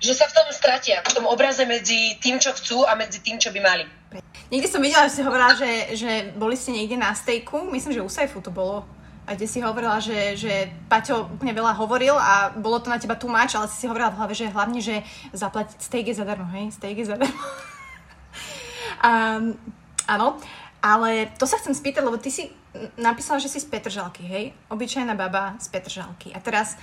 [0.00, 3.36] Že sa v tom stratia, v tom obraze medzi tým, čo chcú a medzi tým,
[3.36, 3.84] čo by mali.
[4.48, 8.02] Niekde som videla, že si hovorila, že, že boli ste niekde na stejku, myslím, že
[8.02, 8.88] u Saifu to bolo.
[9.30, 13.14] A kde si hovorila, že, že Paťo úplne veľa hovoril a bolo to na teba
[13.14, 16.74] tumáč, ale si si hovorila v hlave, že hlavne, že zaplať steak je zadarmo, hej?
[16.74, 17.38] Steak je zadarmo.
[19.06, 19.54] um,
[20.10, 20.34] áno,
[20.82, 22.50] ale to sa chcem spýtať, lebo ty si
[22.98, 24.44] napísala, že si z Petržalky, hej?
[24.66, 26.34] Obyčajná baba z Petržalky.
[26.34, 26.74] A teraz,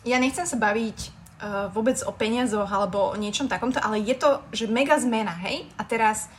[0.00, 4.40] ja nechcem sa baviť uh, vôbec o peniazoch alebo o niečom takomto, ale je to,
[4.56, 5.68] že mega zmena, hej?
[5.76, 6.32] A teraz,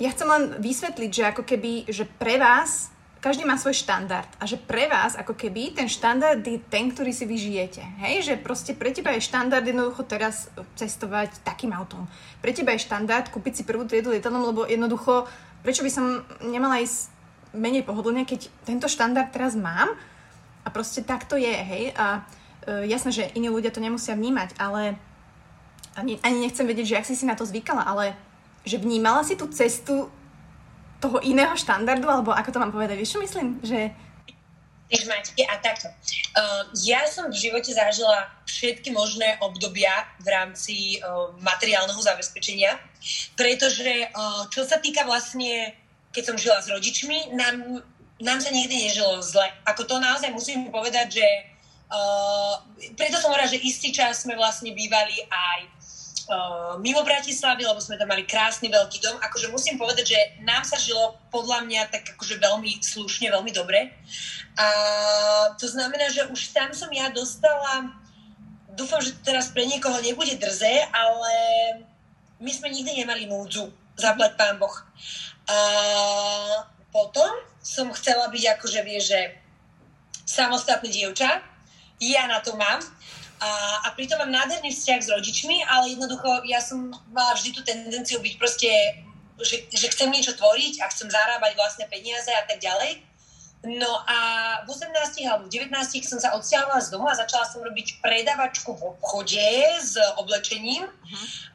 [0.00, 2.95] ja chcem len vysvetliť, že ako keby, že pre vás
[3.26, 7.10] každý má svoj štandard a že pre vás ako keby ten štandard je ten, ktorý
[7.10, 7.82] si vy žijete.
[7.98, 10.46] Hej, že proste pre teba je štandard jednoducho teraz
[10.78, 12.06] cestovať takým autom.
[12.38, 15.26] Pre teba je štandard kúpiť si prvú triedu lietadlom, lebo jednoducho
[15.66, 17.10] prečo by som nemala ísť
[17.50, 19.90] menej pohodlne, keď tento štandard teraz mám
[20.62, 21.90] a proste tak to je, hej.
[21.98, 22.22] A
[22.62, 24.94] e, jasné, že iní ľudia to nemusia vnímať, ale
[25.98, 28.14] ani, ani nechcem vedieť, že ak si si na to zvykala, ale
[28.62, 30.06] že vnímala si tú cestu
[31.00, 33.60] toho iného štandardu, alebo ako to mám povedať, vieš čo myslím?
[33.60, 33.94] Že
[34.86, 35.90] a takto.
[36.38, 42.78] Uh, ja som v živote zažila všetky možné obdobia v rámci uh, materiálneho zabezpečenia,
[43.34, 45.74] pretože uh, čo sa týka vlastne,
[46.14, 47.82] keď som žila s rodičmi, nám,
[48.22, 49.50] nám sa nikdy nežilo zle.
[49.66, 51.26] Ako to naozaj musím povedať, že
[51.90, 52.62] uh,
[52.94, 55.75] preto som hovorila, že istý čas sme vlastne bývali aj
[56.28, 59.16] uh, mimo Bratislavy, lebo sme tam mali krásny veľký dom.
[59.22, 63.94] Akože musím povedať, že nám sa žilo podľa mňa tak akože veľmi slušne, veľmi dobre.
[64.56, 64.66] A
[65.60, 67.92] to znamená, že už tam som ja dostala,
[68.72, 71.32] dúfam, že to teraz pre niekoho nebude drze, ale
[72.40, 74.76] my sme nikdy nemali núdzu, zaplať pán Boh.
[75.46, 75.56] A
[76.92, 79.20] potom som chcela byť akože, vieš, že
[80.26, 81.40] samostatné dievča,
[82.00, 82.80] ja na to mám,
[83.40, 83.50] a,
[83.84, 88.20] a pritom mám nádherný vzťah s rodičmi, ale jednoducho ja som mala vždy tú tendenciu
[88.20, 88.70] byť proste,
[89.40, 93.04] že, že chcem niečo tvoriť a chcem zarábať vlastné peniaze a tak ďalej.
[93.66, 94.18] No a
[94.62, 94.94] v 18
[95.26, 95.74] alebo v 19
[96.06, 99.42] som sa odsťahovala z domu a začala som robiť predavačku v obchode
[99.82, 100.86] s oblečením.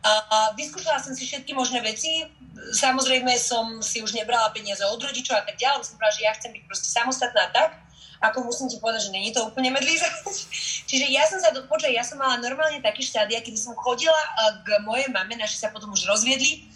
[0.04, 2.28] A, a vyskúšala som si všetky možné veci.
[2.76, 5.88] Samozrejme som si už nebrala peniaze od rodičov a tak ďalej.
[5.88, 7.80] Som povedala, že ja chcem byť proste samostatná tak,
[8.22, 9.98] ako musím ti povedať, že není to úplne medlý
[10.90, 14.16] Čiže ja som sa, do, počkaj, ja som mala normálne taký štádia, kedy som chodila
[14.16, 16.70] eh, k mojej mame, naši sa potom už rozviedli,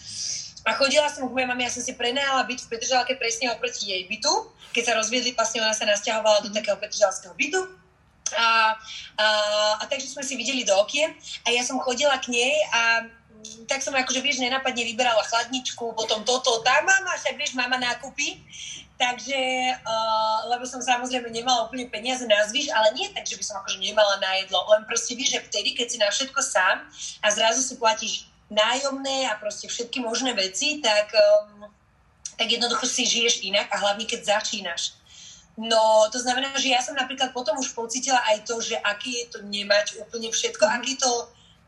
[0.65, 3.93] a chodila som k mojej mame, ja som si prenajala byť v Petržalke presne oproti
[3.93, 4.49] jej bytu.
[4.73, 7.61] Keď sa rozviedli, vlastne ona sa nasťahovala do takého petržalského bytu.
[8.33, 8.73] A,
[9.21, 9.25] a,
[9.77, 11.13] a takže sme si videli do okien
[11.45, 13.05] a ja som chodila k nej a
[13.65, 18.41] tak som akože, vieš, nenapadne vyberala chladničku, potom toto, tá mama, však vieš, mama nákupy.
[18.95, 19.39] Takže,
[19.83, 23.59] uh, lebo som samozrejme nemala úplne peniaze na zvyš, ale nie tak, že by som
[23.59, 26.87] akože nemala na jedlo, len proste víš, že vtedy, keď si na všetko sám
[27.19, 31.67] a zrazu si platíš nájomné a proste všetky možné veci, tak, um,
[32.39, 34.95] tak jednoducho si žiješ inak a hlavne keď začínaš.
[35.55, 39.25] No, to znamená, že ja som napríklad potom už pocitila aj to, že aký je
[39.31, 40.71] to nemať úplne všetko, mm.
[40.71, 41.11] aký to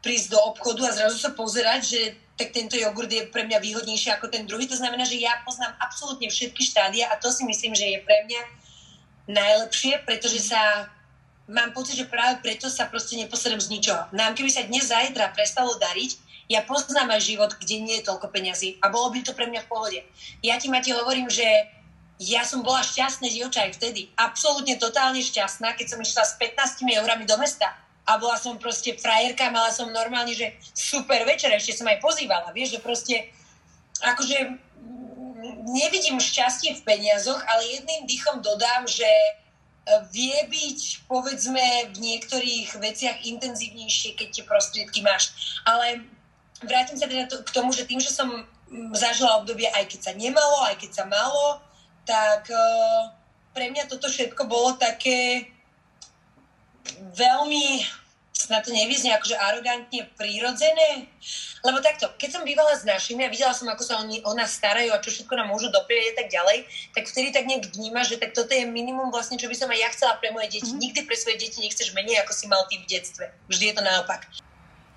[0.08, 2.02] prísť do obchodu a zrazu sa pozerať, že
[2.40, 4.64] tak tento jogurt je pre mňa výhodnejší ako ten druhý.
[4.72, 8.24] To znamená, že ja poznám absolútne všetky štádia a to si myslím, že je pre
[8.24, 8.42] mňa
[9.28, 10.88] najlepšie, pretože sa
[11.52, 14.08] mám pocit, že práve preto sa proste neposedem z ničoho.
[14.16, 18.32] Nám keby sa dnes zajtra prestalo dariť, ja poznám aj život, kde nie je toľko
[18.32, 20.00] peňazí a bolo by to pre mňa v pohode.
[20.40, 21.44] Ja ti, Mati, hovorím, že
[22.24, 24.08] ja som bola šťastná dievča aj vtedy.
[24.16, 27.76] Absolútne totálne šťastná, keď som išla s 15 eurami do mesta
[28.08, 32.56] a bola som proste frajerka, mala som normálne, že super večer, ešte som aj pozývala,
[32.56, 33.16] vieš, že proste
[34.00, 34.64] akože
[35.68, 39.32] nevidím šťastie v peniazoch, ale jedným dýchom dodám, že e,
[40.16, 45.36] vie byť, povedzme, v niektorých veciach intenzívnejšie, keď tie prostriedky máš.
[45.68, 46.08] Ale
[46.64, 48.48] vrátim sa teda k tomu, že tým, že som
[48.96, 51.62] zažila obdobie, aj keď sa nemalo, aj keď sa malo,
[52.04, 53.12] tak uh,
[53.56, 55.48] pre mňa toto všetko bolo také
[57.16, 57.86] veľmi
[58.38, 61.10] snad to nevyznie akože arogantne prírodzené.
[61.66, 64.54] Lebo takto, keď som bývala s našimi a videla som, ako sa oni o nás
[64.54, 68.06] starajú a čo všetko nám môžu doprieť a tak ďalej, tak vtedy tak nejak vníma,
[68.06, 70.70] že tak toto je minimum vlastne, čo by som aj ja chcela pre moje deti.
[70.70, 70.84] Mm-hmm.
[70.86, 73.26] Nikdy pre svoje deti nechceš menej, ako si mal ty v detstve.
[73.50, 74.30] Vždy je to naopak.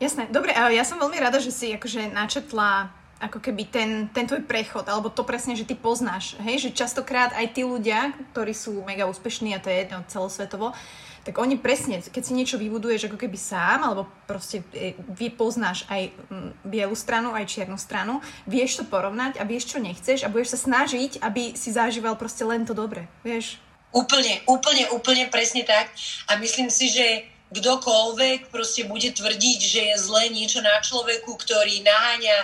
[0.00, 4.24] Jasné, dobre, ale ja som veľmi rada, že si akože načetla ako keby ten, ten
[4.24, 8.56] tvoj prechod, alebo to presne, že ty poznáš, hej, že častokrát aj tí ľudia, ktorí
[8.56, 10.72] sú mega úspešní a to je jedno celosvetovo,
[11.20, 15.84] tak oni presne, keď si niečo vybuduješ ako keby sám, alebo proste e, vy poznáš
[15.92, 20.32] aj mm, bielu stranu, aj čiernu stranu, vieš to porovnať a vieš, čo nechceš a
[20.32, 23.60] budeš sa snažiť, aby si zažíval proste len to dobre, vieš?
[23.92, 25.92] Úplne, úplne, úplne presne tak.
[26.24, 31.82] A myslím si, že kdokoľvek proste bude tvrdiť, že je zlé niečo na človeku, ktorý
[31.82, 32.38] naháňa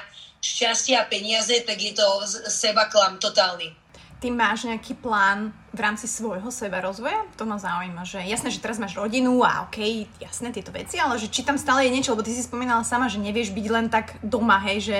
[0.54, 2.06] šťastia a peniaze, tak je to
[2.46, 3.74] seba klam totálny.
[4.16, 7.20] Ty máš nejaký plán v rámci svojho seba rozvoja?
[7.36, 9.76] To ma zaujíma, že jasné, že teraz máš rodinu a ok,
[10.24, 13.12] jasné tieto veci, ale že či tam stále je niečo, lebo ty si spomínala sama,
[13.12, 14.98] že nevieš byť len tak doma, hej, že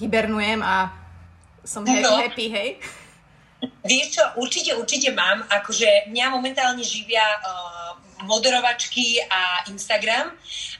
[0.00, 0.88] hibernujem a
[1.68, 2.16] som happy, no.
[2.16, 2.70] happy hej?
[3.84, 7.85] Vieš čo, určite, určite mám, akože mňa momentálne živia uh,
[8.24, 10.32] moderovačky a Instagram,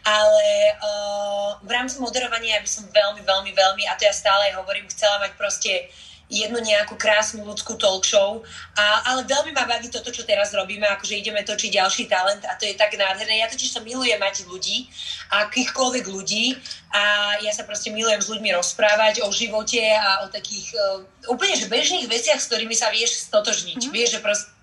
[0.07, 0.47] ale
[0.81, 4.89] uh, v rámci moderovania ja by som veľmi, veľmi, veľmi, a to ja stále hovorím,
[4.89, 5.93] chcela mať proste
[6.27, 8.43] jednu nejakú krásnu ľudskú talk show.
[8.75, 12.59] A, ale veľmi ma baví toto, čo teraz robíme, akože ideme točiť ďalší talent a
[12.59, 13.39] to je tak nádherné.
[13.39, 14.91] Ja totiž sa milujem mať ľudí,
[15.31, 16.59] akýchkoľvek ľudí
[16.91, 21.55] a ja sa proste milujem s ľuďmi rozprávať o živote a o takých uh, úplne
[21.55, 23.87] že bežných veciach, s ktorými sa vieš stotožniť.
[23.87, 23.95] Mm-hmm.
[23.95, 24.56] Vieš, že proste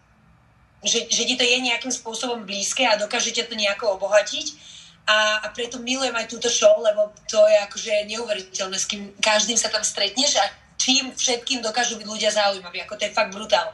[0.83, 4.71] že, že ti to je nejakým spôsobom blízke a dokážete to nejako obohatiť.
[5.03, 9.59] A, a preto milujem aj túto show, lebo to je akože neuveriteľné, s kým každým
[9.59, 10.47] sa tam stretneš a
[10.79, 13.71] čím všetkým dokážu byť ľudia zaujímaví, ako to je fakt brutál.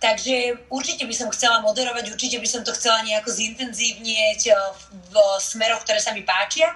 [0.00, 4.56] Takže určite by som chcela moderovať, určite by som to chcela nejako zintenzívnieť eh,
[4.90, 6.72] v smeroch, ktoré sa mi páčia.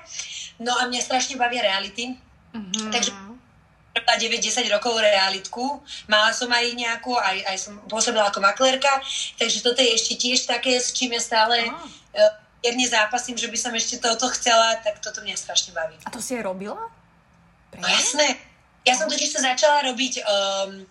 [0.60, 2.14] No a mňa strašne bavia reality.
[2.54, 2.90] Mm-hmm.
[2.94, 3.10] Takže
[3.94, 5.78] 9-10 rokov realitku.
[6.10, 8.90] Mala som aj nejakú, aj, aj som pôsobila ako maklérka,
[9.38, 11.78] takže toto je ešte tiež také, s čím ja stále oh.
[12.18, 15.94] uh, zápasím, že by som ešte toto chcela, tak toto mňa strašne baví.
[16.02, 16.90] A to si aj robila?
[17.78, 18.34] No jasné.
[18.82, 20.14] Ja som totiž sa začala robiť...
[20.26, 20.82] Um,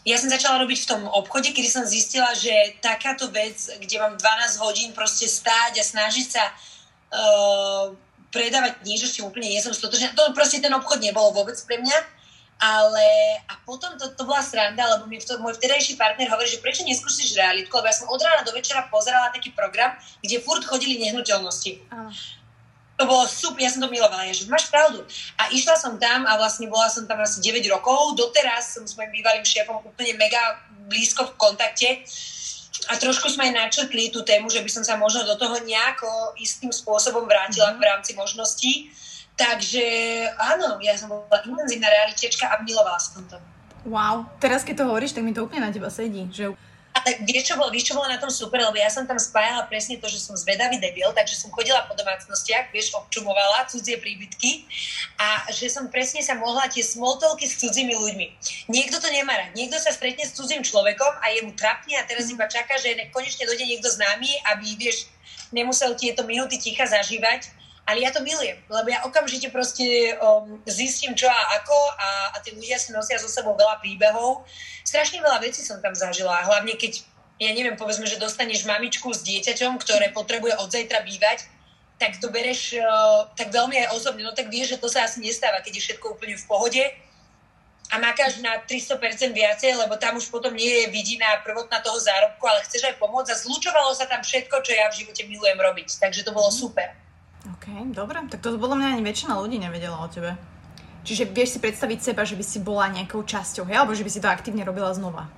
[0.00, 4.16] ja som začala robiť v tom obchode, kedy som zistila, že takáto vec, kde mám
[4.16, 7.92] 12 hodín proste stáť a snažiť sa uh,
[8.32, 10.16] predávať niečo, s čím úplne nie som stotočná.
[10.16, 12.19] To proste ten obchod nebol vôbec pre mňa
[12.60, 16.60] ale a potom to, to bola sranda, lebo mi to, môj vtedajší partner hovorí, že
[16.60, 20.60] prečo neskúsiš realitku, lebo ja som od rána do večera pozerala taký program, kde furt
[20.68, 21.80] chodili nehnuteľnosti.
[21.88, 22.12] Uh.
[23.00, 25.00] To bolo super, ja som to milovala, ja, že máš pravdu.
[25.40, 28.92] A išla som tam a vlastne bola som tam asi 9 rokov, doteraz som s
[28.92, 32.04] mojim bývalým šéfom úplne mega blízko v kontakte
[32.88, 36.36] a trošku sme aj načrtli tú tému, že by som sa možno do toho nejako
[36.40, 37.80] istým spôsobom vrátila mm-hmm.
[37.80, 38.72] v rámci možností
[39.36, 39.84] Takže
[40.36, 43.36] áno, ja som bola intenzívna realitečka a milovala som to.
[43.88, 46.28] Wow, teraz keď to hovoríš, tak mi to úplne na teba sedí.
[46.28, 46.52] Že...
[46.90, 49.16] A tak vieš čo, bolo, vieš, čo bolo na tom super, lebo ja som tam
[49.16, 53.96] spájala presne to, že som zvedavý debil, takže som chodila po domácnostiach, vieš, občumovala cudzie
[53.96, 54.68] príbytky
[55.16, 58.26] a že som presne sa mohla tie smoltolky s cudzími ľuďmi.
[58.68, 62.04] Niekto to nemá rád, niekto sa stretne s cudzím človekom a je mu trapný a
[62.04, 65.08] teraz iba čaká, že konečne dojde niekto známy, aby, vieš,
[65.54, 67.59] nemusel tieto minúty ticha zažívať
[67.90, 72.36] Ale ja to milujem, lebo ja okamžite proste um, zistím čo a ako a, a
[72.38, 74.46] tí ľudia si nosia so sebou veľa príbehov.
[74.86, 77.02] Strašne veľa vecí som tam zažila, hlavne keď,
[77.42, 81.50] ja neviem, povedzme, že dostaneš mamičku s dieťaťom, ktoré potrebuje od zajtra bývať,
[81.98, 85.18] tak to bereš uh, tak veľmi aj osobne, no tak vieš, že to sa asi
[85.18, 86.84] nestáva, keď je všetko úplne v pohode
[87.90, 92.46] a makáš na 300% viacej, lebo tam už potom nie je vidina prvotná toho zárobku,
[92.46, 95.98] ale chceš aj pomôcť a zlučovalo sa tam všetko, čo ja v živote milujem robiť.
[95.98, 96.56] Takže to bolo mhm.
[96.56, 96.88] super.
[97.40, 98.20] OK, dobre.
[98.28, 100.36] Tak to bolo mňa ani väčšina ľudí nevedela o tebe.
[101.00, 103.80] Čiže vieš si predstaviť seba, že by si bola nejakou časťou, hej?
[103.80, 105.32] alebo že by si to aktívne robila znova?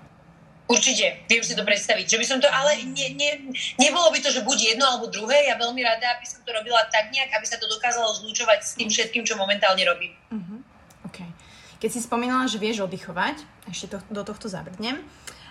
[0.66, 2.06] Určite, viem si to predstaviť.
[2.08, 3.30] Že by som to, ale ne, ne,
[3.76, 5.46] nebolo by to, že buď jedno alebo druhé.
[5.46, 8.72] Ja veľmi rada, aby som to robila tak nejak, aby sa to dokázalo zlučovať s
[8.80, 10.16] tým všetkým, čo momentálne robím.
[10.32, 10.58] Uh-huh.
[11.06, 11.28] OK.
[11.76, 15.02] Keď si spomínala, že vieš oddychovať, ešte to, do tohto zabrdnem,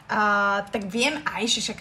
[0.09, 1.79] uh, tak viem aj, že však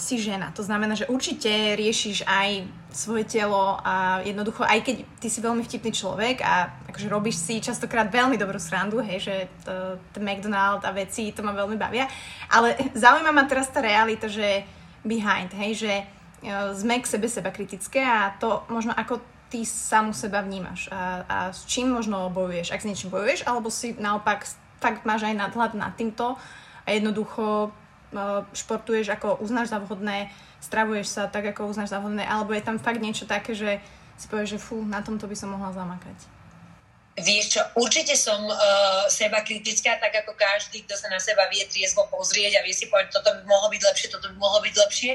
[0.00, 0.52] si žena.
[0.52, 5.62] To znamená, že určite riešiš aj svoje telo a jednoducho, aj keď ty si veľmi
[5.62, 10.82] vtipný človek a akože robíš si častokrát veľmi dobrú srandu, hej, že to, to McDonald
[10.82, 12.10] a veci, to ma veľmi bavia.
[12.50, 14.66] Ale zaujíma ma teraz tá realita, že
[15.06, 20.14] behind, hej, že uh, sme k sebe seba kritické a to možno ako ty samu
[20.14, 24.46] seba vnímaš a, a s čím možno bojuješ, ak s niečím bojuješ, alebo si naopak
[24.78, 26.38] fakt máš aj nadhľad nad týmto
[26.86, 27.74] a jednoducho
[28.54, 32.76] športuješ ako uznáš za vhodné, stravuješ sa tak, ako uznáš za vhodné, alebo je tam
[32.76, 33.80] fakt niečo také, že
[34.20, 36.40] si povieš, že fú, na tomto by som mohla zamakať.
[37.20, 38.56] Vieš čo, určite som uh,
[39.10, 42.86] seba kritická, tak ako každý, kto sa na seba vie triezvo pozrieť a vie si
[42.88, 45.12] povedať, toto by mohlo byť lepšie, toto by mohlo byť lepšie,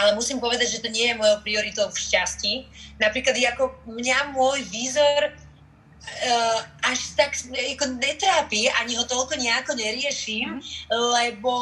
[0.00, 2.52] ale musím povedať, že to nie je mojou prioritou v šťastí.
[2.98, 10.58] Napríklad ako mňa môj výzor uh, až tak ako netrápi, ani ho toľko nejako neriešim,
[10.58, 10.62] mm.
[10.90, 11.52] lebo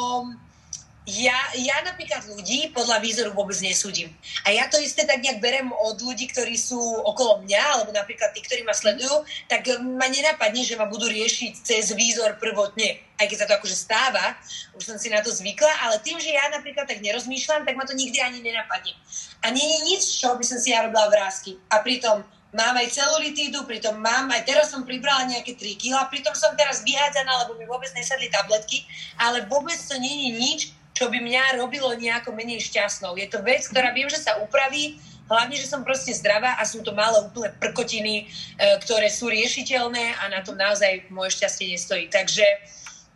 [1.02, 4.06] ja, ja napríklad ľudí podľa výzoru vôbec nesúdim.
[4.46, 8.30] A ja to isté tak nejak berem od ľudí, ktorí sú okolo mňa, alebo napríklad
[8.30, 13.02] tí, ktorí ma sledujú, tak ma nenapadne, že ma budú riešiť cez výzor prvotne.
[13.18, 14.38] Aj keď sa to akože stáva,
[14.78, 17.82] už som si na to zvykla, ale tým, že ja napríklad tak nerozmýšľam, tak ma
[17.82, 18.94] to nikdy ani nenapadne.
[19.42, 21.58] A nie je nič, čo by som si ja robila vrázky.
[21.66, 22.22] A pritom
[22.54, 26.86] mám aj celulitídu, pritom mám, aj teraz som pribrala nejaké 3 kg, pritom som teraz
[26.86, 28.86] vyhádzaná, lebo mi vôbec nesadli tabletky,
[29.18, 30.60] ale vôbec to nie je nič,
[30.92, 33.16] čo by mňa robilo nejako menej šťastnou.
[33.16, 35.00] Je to vec, ktorá viem, že sa upraví,
[35.32, 40.20] hlavne, že som proste zdravá a sú to malé úplne prkotiny, e, ktoré sú riešiteľné
[40.20, 42.12] a na tom naozaj moje šťastie nestojí.
[42.12, 42.44] Takže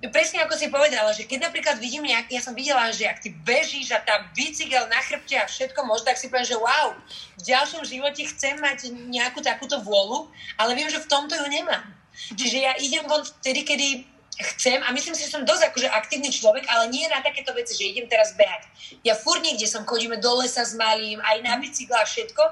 [0.09, 3.33] presne ako si povedala, že keď napríklad vidím nejak, ja som videla, že ak ty
[3.33, 6.97] bežíš a tam bicykel na chrbte a všetko možno, tak si poviem, že wow,
[7.37, 11.85] v ďalšom živote chcem mať nejakú takúto vôľu, ale viem, že v tomto ju nemám.
[12.17, 16.29] Čiže ja idem von vtedy, kedy chcem a myslím si, že som dosť akože aktívny
[16.29, 18.69] človek, ale nie na takéto veci, že idem teraz behať.
[19.01, 22.43] Ja furt niekde som, chodíme do lesa s malým, aj na bicykla a všetko,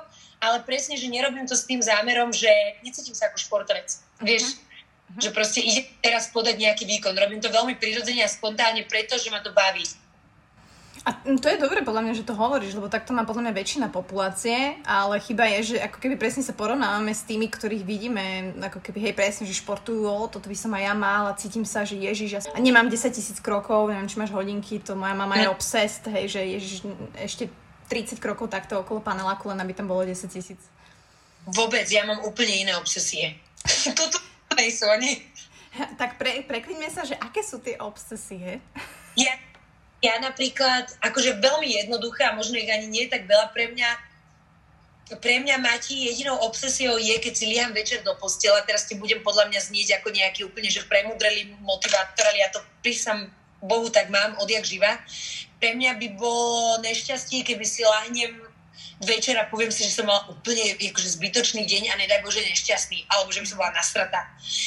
[0.41, 2.49] ale presne, že nerobím to s tým zámerom, že
[2.85, 3.89] necítim sa ako športovec.
[4.21, 5.21] Vieš, uh-huh.
[5.21, 7.17] že proste ide teraz podať nejaký výkon.
[7.17, 9.85] Robím to veľmi prirodzene a spontánne, pretože ma to baví.
[11.05, 13.87] A to je dobre podľa mňa, že to hovoríš, lebo takto má podľa mňa väčšina
[13.93, 18.81] populácie, ale chyba je, že ako keby presne sa porovnávame s tými, ktorých vidíme, ako
[18.81, 21.85] keby hej presne, že športujú, o, toto by som aj ja mal a cítim sa,
[21.85, 25.53] že Ježiš, a nemám 10 tisíc krokov, neviem, či máš hodinky, to moja mama je
[25.53, 26.77] obsessed, hej, že Ježiš,
[27.21, 27.45] ešte
[27.93, 30.61] 30 krokov takto okolo paneláku, len aby tam bolo 10 tisíc.
[31.45, 33.37] Vôbec, ja mám úplne iné obsesie.
[33.99, 34.17] toto
[34.57, 35.21] nejsú ani.
[36.01, 36.41] Tak pre,
[36.89, 38.65] sa, že aké sú tie obsesie?
[39.21, 39.37] Ja
[40.05, 43.91] ja napríklad, akože veľmi jednoduché a možno ich ani nie tak veľa pre mňa,
[45.25, 49.25] pre mňa Mati jedinou obsesiou je, keď si liam večer do postela, teraz ti budem
[49.25, 53.33] podľa mňa znieť ako nejaký úplne, že premudrelý motivátor, ale ja to prísam
[53.65, 55.01] Bohu tak mám odjak živa.
[55.57, 58.44] Pre mňa by bolo nešťastie, keby si lahnem
[59.03, 63.11] večer a poviem si, že som mala úplne akože zbytočný deň a nedaj Bože nešťastný,
[63.11, 64.21] alebo že by som bola nasratá.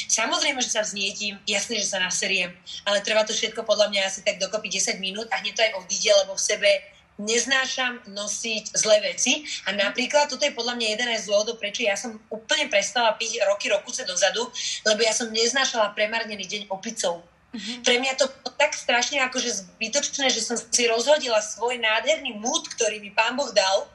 [0.07, 2.51] Samozrejme, že sa vznietím, jasné, že sa naseriem,
[2.83, 5.73] ale trvá to všetko podľa mňa asi tak dokopy 10 minút a hneď to aj
[5.83, 6.69] odíde, lebo v sebe
[7.17, 11.97] neznášam nosiť zlé veci a napríklad toto je podľa mňa jeden z dôvodov, prečo ja
[11.97, 14.45] som úplne prestala piť roky, rokuce dozadu,
[14.85, 17.25] lebo ja som neznášala premárnený deň opicou.
[17.47, 17.77] Mm-hmm.
[17.87, 22.67] Pre mňa to bolo tak strašne akože zbytočné, že som si rozhodila svoj nádherný múd,
[22.75, 23.87] ktorý mi pán Boh dal,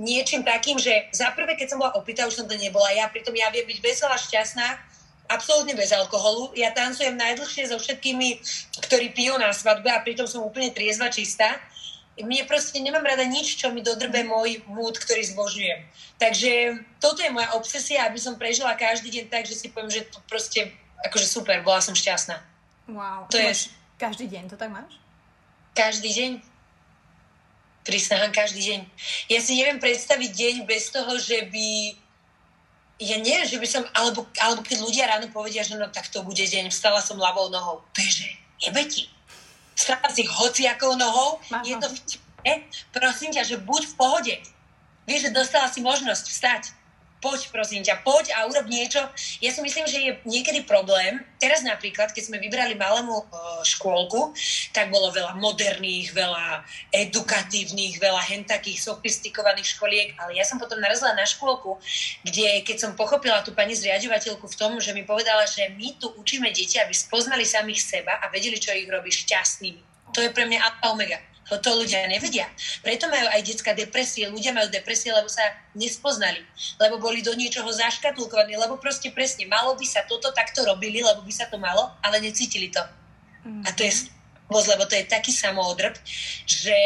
[0.00, 3.36] niečím takým, že za prvé, keď som bola opýta, už som to nebola ja, pritom
[3.36, 4.66] ja viem byť veselá, šťastná,
[5.28, 6.52] absolútne bez alkoholu.
[6.56, 8.40] Ja tancujem najdlhšie so všetkými,
[8.88, 11.60] ktorí pijú na svadbe a pritom som úplne triezva, čistá.
[12.14, 15.80] Mne proste nemám rada nič, čo mi dodrbe môj múd, ktorý zbožňujem.
[16.14, 20.06] Takže toto je moja obsesia, aby som prežila každý deň tak, že si poviem, že
[20.06, 20.70] to proste
[21.10, 22.53] akože super, bola som šťastná.
[22.88, 23.30] Wow.
[23.30, 23.72] To je...
[23.94, 24.98] Každý deň to tak máš?
[25.74, 26.30] Každý deň
[27.84, 28.80] prisahám každý deň.
[29.28, 32.00] Ja si neviem predstaviť deň bez toho, že by
[33.02, 36.22] ja neviem, že by som, alebo, alebo keď ľudia ráno povedia, že no tak to
[36.24, 37.82] bude deň, vstala som ľavou nohou.
[37.92, 38.30] Beže,
[38.62, 39.10] jebe ti.
[39.74, 42.54] Vstala si hociakou nohou, Máš je to vtipne.
[42.94, 44.34] Prosím ťa, že buď v pohode.
[45.04, 46.62] Vieš, že dostala si možnosť vstať
[47.24, 49.00] poď prosím ťa, poď a urob niečo.
[49.40, 51.24] Ja si myslím, že je niekedy problém.
[51.40, 53.24] Teraz napríklad, keď sme vybrali malému uh,
[53.64, 54.36] škôlku,
[54.76, 56.60] tak bolo veľa moderných, veľa
[56.92, 61.80] edukatívnych, veľa hentakých, sofistikovaných školiek, ale ja som potom narazila na škôlku,
[62.28, 66.12] kde keď som pochopila tú pani zriadovateľku v tom, že mi povedala, že my tu
[66.12, 70.12] učíme deti, aby spoznali samých seba a vedeli, čo ich robí šťastnými.
[70.12, 71.18] To je pre mňa alfa omega.
[71.52, 72.48] To, to ľudia nevedia.
[72.80, 74.32] Preto majú aj detská depresie.
[74.32, 75.44] Ľudia majú depresie, lebo sa
[75.76, 76.40] nespoznali.
[76.80, 78.56] Lebo boli do niečoho zaškatulkovaní.
[78.56, 82.24] Lebo proste presne, malo by sa toto takto robili, lebo by sa to malo, ale
[82.24, 82.80] necítili to.
[83.44, 84.08] A to je
[84.52, 85.96] lebo to je taký samoodrb,
[86.44, 86.76] že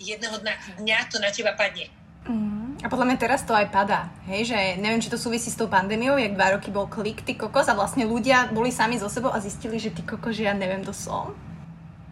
[0.00, 1.92] jedného dňa, dňa to na teba padne.
[2.24, 2.80] Mm.
[2.80, 4.08] A podľa mňa teraz to aj padá.
[4.30, 7.34] Hej, že neviem, či to súvisí s tou pandémiou, jak dva roky bol klik, ty
[7.34, 10.54] kokos a vlastne ľudia boli sami so sebou a zistili, že ty kokos, že ja
[10.54, 11.34] neviem, to som.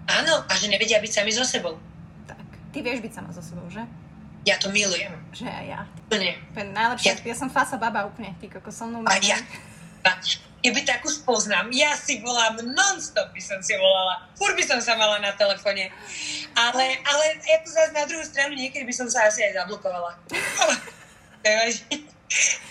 [0.07, 1.79] Áno, a že nevedia byť sami so sebou.
[2.31, 2.39] Tak,
[2.71, 3.83] ty vieš byť sama so sebou, že?
[4.47, 5.11] Ja to milujem.
[5.35, 5.81] Že aj ja.
[6.07, 6.33] Úplne.
[6.55, 9.43] To je najlepšie, ja, ja som fasa baba úplne, ty kokos, so mnou A ja.
[10.63, 14.27] Keby takú spoznám, ja si volám non-stop by som si volala.
[14.35, 15.91] Fur by som sa mala na telefóne.
[16.55, 20.19] Ale, ale ja tu zase na druhú stranu niekedy by som sa asi aj zablokovala.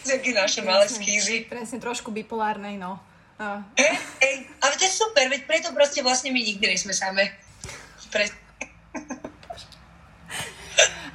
[0.04, 1.48] Také naše malé skýzy.
[1.48, 3.00] Presne, trošku bipolárnej, no.
[3.36, 3.60] Uh.
[3.76, 7.36] Hey, hey, ale to je super, veď preto proste vlastne my nikdy nejsme same.
[8.08, 8.24] Pre...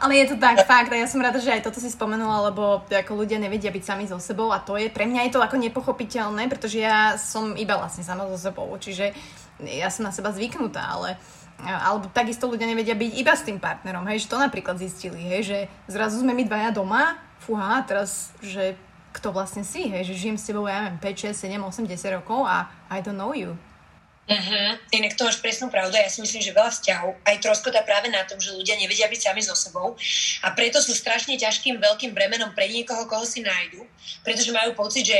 [0.00, 2.84] Ale je to tak, fakt, a ja som rada, že aj toto si spomenula, lebo
[2.88, 5.56] ako ľudia nevedia byť sami so sebou a to je, pre mňa je to ako
[5.60, 9.16] nepochopiteľné, pretože ja som iba vlastne sama so sebou, čiže
[9.64, 11.16] ja som na seba zvyknutá, ale
[11.60, 15.42] alebo takisto ľudia nevedia byť iba s tým partnerom, hej, že to napríklad zistili, hej,
[15.44, 15.58] že
[15.88, 18.76] zrazu sme my dvaja doma, fúha, teraz, že
[19.10, 22.18] kto vlastne si, hej, že žijem s tebou, ja neviem, 5, 6, 7, 8, 10
[22.22, 23.58] rokov a I don't know you.
[24.30, 24.78] Uh-huh.
[24.94, 25.98] Inak to máš presnú pravdu.
[25.98, 29.20] Ja si myslím, že veľa vzťahov aj troskota práve na tom, že ľudia nevedia byť
[29.26, 29.98] sami so sebou
[30.46, 33.82] a preto sú strašne ťažkým veľkým bremenom pre niekoho, koho si nájdu,
[34.22, 35.18] pretože majú pocit, že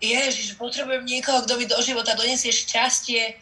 [0.00, 3.36] ježiš, potrebujem niekoho, kto mi do života donesie šťastie,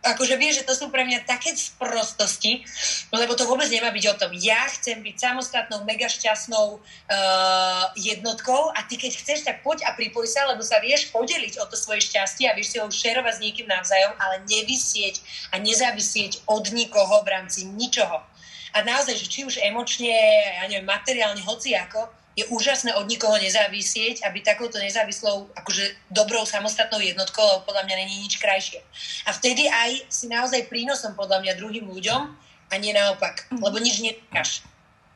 [0.00, 2.64] akože vieš, že to sú pre mňa také sprostosti,
[3.12, 4.30] lebo to vôbec nemá byť o tom.
[4.32, 9.96] Ja chcem byť samostatnou, mega šťastnou uh, jednotkou a ty keď chceš, tak poď a
[9.96, 13.34] pripoj sa, lebo sa vieš podeliť o to svoje šťastie a vieš si ho šerovať
[13.36, 15.20] s niekým navzájom, ale nevysieť
[15.52, 18.24] a nezávisieť od nikoho v rámci ničoho.
[18.70, 20.14] A naozaj, že či už emočne,
[20.62, 26.14] ja neviem, materiálne, hoci ako, je úžasné od nikoho nezávisieť a byť takouto nezávislou, akože
[26.14, 28.80] dobrou samostatnou jednotkou, lebo podľa mňa není nič krajšie.
[29.26, 32.22] A vtedy aj si naozaj prínosom podľa mňa druhým ľuďom
[32.70, 33.58] a nie naopak, mm.
[33.58, 34.62] lebo nič nekáš.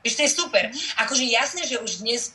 [0.02, 0.64] Vieš, to je super.
[0.68, 0.76] Mm.
[1.06, 2.34] Akože jasné, že už dnes,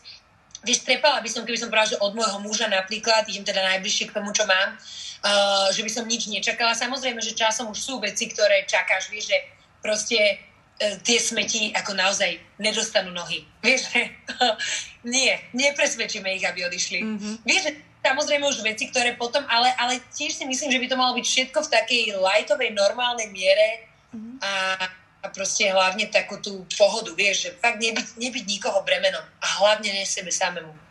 [0.64, 4.10] vieš, trepala by som, keby som povedala, že od môjho muža napríklad, idem teda najbližšie
[4.10, 6.72] k tomu, čo mám, uh, že by som nič nečakala.
[6.72, 9.38] Samozrejme, že časom už sú veci, ktoré čakáš, vieš, že
[9.84, 10.49] proste
[11.04, 13.44] tie smeti ako naozaj nedostanú nohy.
[13.66, 13.92] Vieš,
[15.14, 17.00] nie, nepresvedčíme ich, aby odišli.
[17.04, 17.34] Mm-hmm.
[17.44, 17.64] Vieš,
[18.00, 21.26] samozrejme už veci, ktoré potom, ale, ale tiež si myslím, že by to malo byť
[21.28, 24.36] všetko v takej lightovej, normálnej miere mm-hmm.
[24.40, 24.52] a,
[25.20, 29.92] a proste hlavne takú tú pohodu, vieš, že fakt nebyť, nebyť nikoho bremenom a hlavne
[29.92, 30.89] ne sebe samému.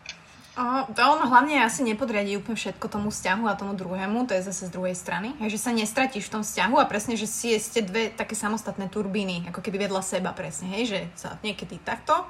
[0.59, 4.43] O, to on hlavne asi nepodriadí úplne všetko tomu vzťahu a tomu druhému, to je
[4.43, 7.55] zase z druhej strany, hej, že sa nestratíš v tom vzťahu a presne, že si
[7.63, 12.27] ste dve také samostatné turbíny, ako keby vedľa seba presne, hej, že sa niekedy takto,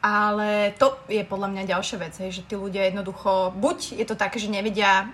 [0.00, 4.16] ale to je podľa mňa ďalšia vec, hej, že tí ľudia jednoducho, buď je to
[4.16, 5.12] také, že nevedia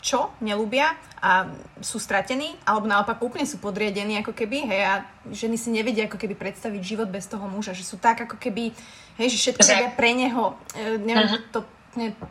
[0.00, 1.52] čo nelúbia a
[1.84, 4.94] sú stratení, alebo naopak úplne sú podriadení ako keby, hej, a
[5.28, 8.72] ženy si nevedia ako keby predstaviť život bez toho muža, že sú tak ako keby,
[9.20, 11.52] hej, že všetko robia pre neho, e, neviem uh-huh.
[11.52, 11.60] to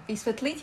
[0.10, 0.58] vysvetliť.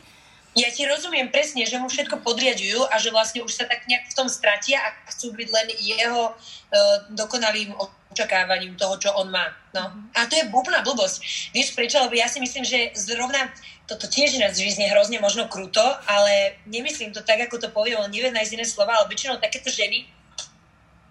[0.56, 4.08] Ja ti rozumiem presne, že mu všetko podriadujú a že vlastne už sa tak nejak
[4.08, 7.76] v tom stratia a chcú byť len jeho uh, dokonalým
[8.16, 9.52] očakávaním toho, čo on má.
[9.76, 9.92] No.
[10.16, 11.20] A to je úplná blbosť.
[11.52, 12.00] Vieš prečo?
[12.00, 13.52] Lebo ja si myslím, že zrovna
[13.84, 18.10] toto tiež nás vyznie hrozne možno kruto, ale nemyslím to tak, ako to poviem, on
[18.10, 20.08] nevie nájsť iné slova, ale väčšinou takéto ženy,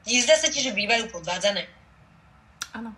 [0.10, 1.70] nezdá sa ti, že bývajú podvádzané.
[2.76, 2.92] Áno.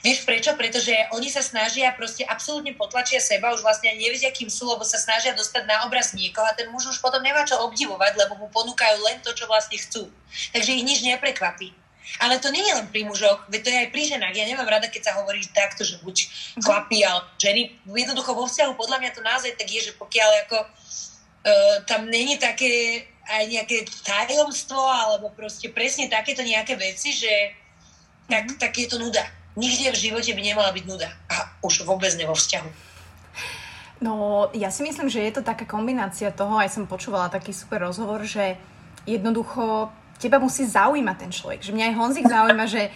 [0.00, 0.56] Vieš prečo?
[0.56, 4.96] Pretože oni sa snažia proste absolútne potlačia seba, už vlastne nevedia, kým sú, lebo sa
[4.96, 8.48] snažia dostať na obraz niekoho a ten muž už potom nemá čo obdivovať, lebo mu
[8.48, 10.08] ponúkajú len to, čo vlastne chcú.
[10.56, 11.76] Takže ich nič neprekvapí.
[12.22, 14.34] Ale to nie je len pri mužoch, veď to je aj pri ženách.
[14.34, 16.16] Ja nemám rada, keď sa hovorí takto, že buď
[16.62, 17.74] chlapí, ale ženy.
[17.86, 22.38] Jednoducho vo vzťahu podľa mňa to naozaj tak je, že pokiaľ ako uh, tam není
[22.38, 27.30] také aj nejaké tajomstvo, alebo proste presne takéto nejaké veci, že
[28.30, 28.60] tak, mm-hmm.
[28.62, 29.26] tak je to nuda
[29.56, 31.08] nikde v živote by nemala byť nuda.
[31.32, 32.70] A už vôbec ne vo vzťahu.
[34.04, 34.12] No,
[34.52, 38.20] ja si myslím, že je to taká kombinácia toho, aj som počúvala taký super rozhovor,
[38.28, 38.60] že
[39.08, 39.88] jednoducho
[40.20, 41.60] teba musí zaujímať ten človek.
[41.64, 42.92] Že mňa aj Honzik zaujíma, že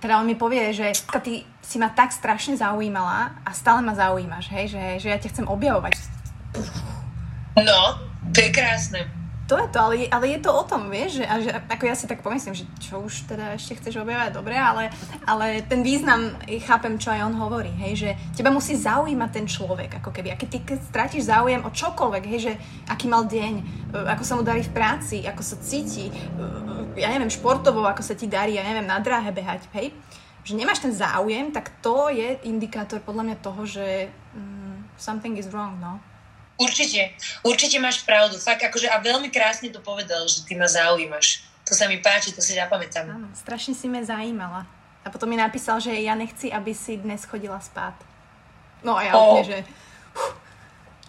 [0.00, 4.48] teda on mi povie, že ty si ma tak strašne zaujímala a stále ma zaujímaš,
[4.50, 5.92] hej, že, že ja ťa chcem objavovať.
[7.60, 7.78] No,
[8.32, 9.19] to je krásne.
[9.50, 11.94] To je to, ale, ale je to o tom, vieš, že, a že, ako ja
[11.98, 14.94] si tak pomyslím, že čo už teda ešte chceš objavovať, dobre, ale,
[15.26, 19.98] ale ten význam, chápem, čo aj on hovorí, hej, že teba musí zaujímať ten človek,
[19.98, 22.52] ako keby, a keď ty strátiš záujem o čokoľvek, hej, že
[22.86, 23.62] aký mal deň, e,
[24.14, 28.14] ako sa mu darí v práci, ako sa cíti, e, ja neviem, športovo, ako sa
[28.14, 29.90] ti darí, ja neviem, na dráhe behať, hej,
[30.46, 35.50] že nemáš ten záujem, tak to je indikátor podľa mňa toho, že um, something is
[35.50, 35.98] wrong, no.
[36.60, 38.36] Určite, určite máš pravdu.
[38.36, 41.48] Fakt, akože, a veľmi krásne to povedal, že ty ma zaujímaš.
[41.64, 43.08] To sa mi páči, to si zapamätám.
[43.08, 44.68] Áno, strašne si ma zaujímala.
[45.00, 47.96] A potom mi napísal, že ja nechci, aby si dnes chodila spát.
[48.84, 49.40] No a ja oh.
[49.40, 49.58] úplne, že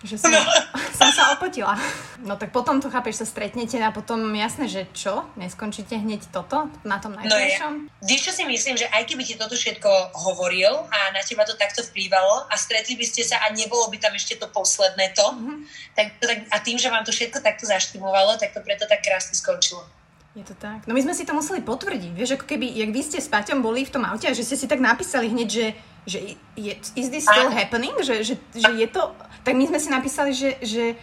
[0.01, 0.41] že som, no.
[0.99, 1.77] som sa opotila.
[2.25, 5.25] No tak potom to chápeš, sa stretnete a potom jasné, že čo?
[5.37, 7.73] Neskončíte hneď toto na tom najkrajšom?
[7.89, 8.17] No ja.
[8.21, 11.81] Čo si myslím, že aj keby ti toto všetko hovoril a na teba to takto
[11.85, 15.57] vplývalo a stretli by ste sa a nebolo by tam ešte to posledné to, mm-hmm.
[15.97, 19.33] tak, tak, a tým, že vám to všetko takto zaštimovalo, tak to preto tak krásne
[19.33, 19.85] skončilo.
[20.31, 20.87] Je to tak.
[20.87, 22.15] No my sme si to museli potvrdiť.
[22.15, 24.55] Vieš, ako keby, jak vy ste s Paťom boli v tom aute a že ste
[24.55, 25.65] si tak napísali hneď, že,
[26.07, 27.93] že je, is this still happening?
[28.01, 30.93] Že, že, že je to tak my sme si napísali, že, že,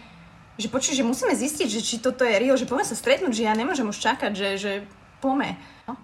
[0.55, 3.47] že počuj, že musíme zistiť, že či toto je real, že poďme sa stretnúť, že
[3.47, 4.71] ja nemôžem už čakať, že, že
[5.19, 5.59] pome.
[5.83, 5.99] No?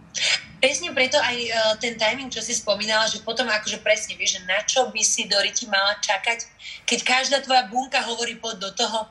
[0.60, 4.42] Presne preto aj uh, ten timing, čo si spomínala, že potom akože presne vieš, že
[4.44, 6.44] na čo by si Doriti mala čakať,
[6.84, 9.08] keď každá tvoja bunka hovorí pod do toho,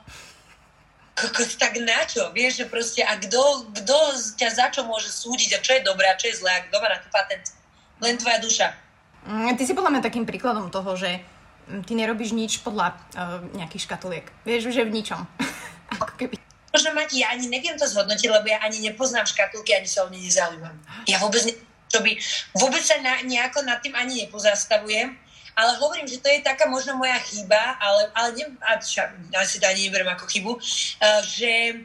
[1.15, 2.29] kokos, tak na čo?
[2.35, 3.97] Vieš, že proste, a kto, kto
[4.35, 6.75] ťa za čo môže súdiť a čo je dobré a čo je zlé a kto
[6.77, 7.55] má na to patent?
[8.03, 8.67] Len tvoja duša.
[9.25, 11.17] Mm, ty si podľa mňa takým príkladom toho, že
[11.89, 14.25] ty nerobíš nič podľa uh, nejakých škatuliek.
[14.45, 15.25] Vieš, že v ničom.
[15.97, 16.37] Ako keby.
[16.69, 20.11] Možno mať, ja ani neviem to zhodnotiť, lebo ja ani nepoznám škatulky, ani sa o
[20.11, 20.75] ne nezaujímam.
[21.09, 21.55] Ja vôbec, ne,
[21.87, 22.11] čo by,
[22.53, 25.15] vôbec sa na, nejako nad tým ani nepozastavujem,
[25.55, 29.39] ale hovorím, že to je taká možno moja chyba, ale, ale ne, a ša, ja
[29.47, 31.81] si to ani neberiem ako chybu, uh, že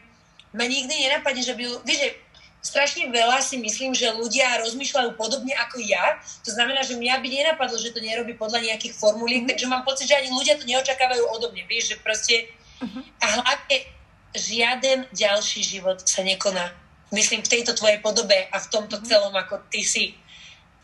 [0.51, 2.19] ma nikdy nenapadne, že by, vieš,
[2.61, 6.21] strašne veľa si myslím, že ľudia rozmýšľajú podobne ako ja.
[6.45, 9.51] To znamená, že mňa by nenapadlo, že to nerobí podľa nejakých formulík, mm-hmm.
[9.57, 11.65] takže mám pocit, že ani ľudia to neočakávajú odo mňa.
[11.67, 12.37] Vieš, že proste...
[12.81, 13.03] Mm-hmm.
[13.21, 13.77] A hlavne
[14.33, 16.73] žiaden ďalší život sa nekoná.
[17.11, 19.11] Myslím v tejto tvojej podobe a v tomto mm-hmm.
[19.11, 20.17] celom, ako ty si.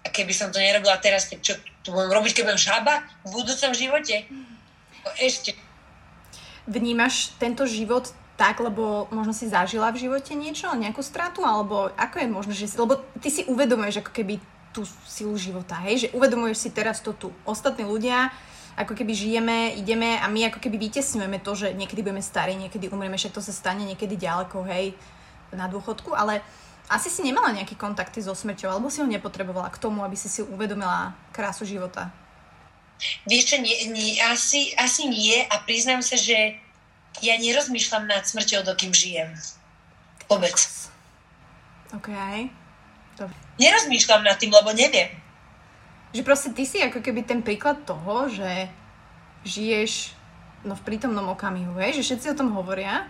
[0.05, 2.95] A keby som to nerobila teraz, tak čo to budem robiť, keď budem žaba
[3.27, 4.27] v budúcom živote?
[5.19, 5.55] Ešte.
[6.67, 12.17] Vnímaš tento život tak, lebo možno si zažila v živote niečo, nejakú stratu, alebo ako
[12.21, 14.37] je možno, že si, lebo ty si uvedomuješ ako keby
[14.77, 17.33] tú silu života, hej, že uvedomuješ si teraz to tu.
[17.49, 18.29] Ostatní ľudia,
[18.77, 22.93] ako keby žijeme, ideme a my ako keby vytesňujeme to, že niekedy budeme starí, niekedy
[22.93, 24.93] umrieme, však to sa stane niekedy ďaleko, hej,
[25.57, 26.45] na dôchodku, ale
[26.93, 30.29] asi si nemala nejaké kontakty so smrťou, alebo si ho nepotrebovala k tomu, aby si
[30.29, 32.13] si uvedomila krásu života?
[33.25, 36.61] Vieš čo, nie, nie, asi, asi nie a priznám sa, že
[37.25, 39.33] ja nerozmýšľam nad smrťou, dokým žijem.
[40.29, 40.57] Vôbec.
[41.95, 42.11] OK.
[43.17, 43.37] Dobre.
[43.57, 45.09] Nerozmýšľam nad tým, lebo neviem.
[46.13, 48.69] Že proste ty si ako keby ten príklad toho, že
[49.47, 50.13] žiješ
[50.67, 52.03] no, v prítomnom okamihu, hej?
[52.03, 53.09] že všetci o tom hovoria.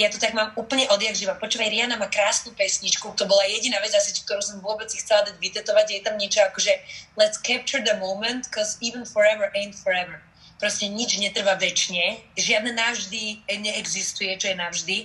[0.00, 1.36] Ja to tak mám úplne odjak živa.
[1.36, 5.36] Počúvaj, Rihanna má krásnu pesničku, to bola jediná vec asi, ktorú som vôbec chcela dať
[5.36, 5.86] vytetovať.
[5.92, 6.72] Je tam niečo ako, že
[7.14, 10.24] let's capture the moment, cause even forever ain't forever
[10.62, 14.98] proste nič netrvá väčšine, žiadne navždy neexistuje, čo je navždy.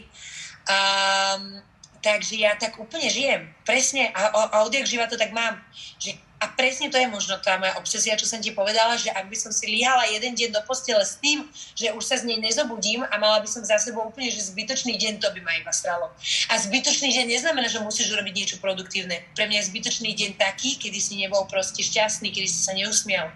[0.69, 1.65] Um,
[2.05, 5.57] takže ja tak úplne žijem, presne, a, a, a odjak živa to tak mám,
[5.97, 9.25] že a presne to je možno tá moja obsesia, čo som ti povedala, že ak
[9.25, 12.37] by som si lihala jeden deň do postele s tým, že už sa z nej
[12.37, 15.73] nezobudím a mala by som za sebou úplne, že zbytočný deň, to by ma iba
[15.73, 16.13] stralo.
[16.53, 19.25] A zbytočný deň neznamená, že musíš urobiť niečo produktívne.
[19.33, 23.33] Pre mňa je zbytočný deň taký, kedy si nebol proste šťastný, kedy si sa neusmial.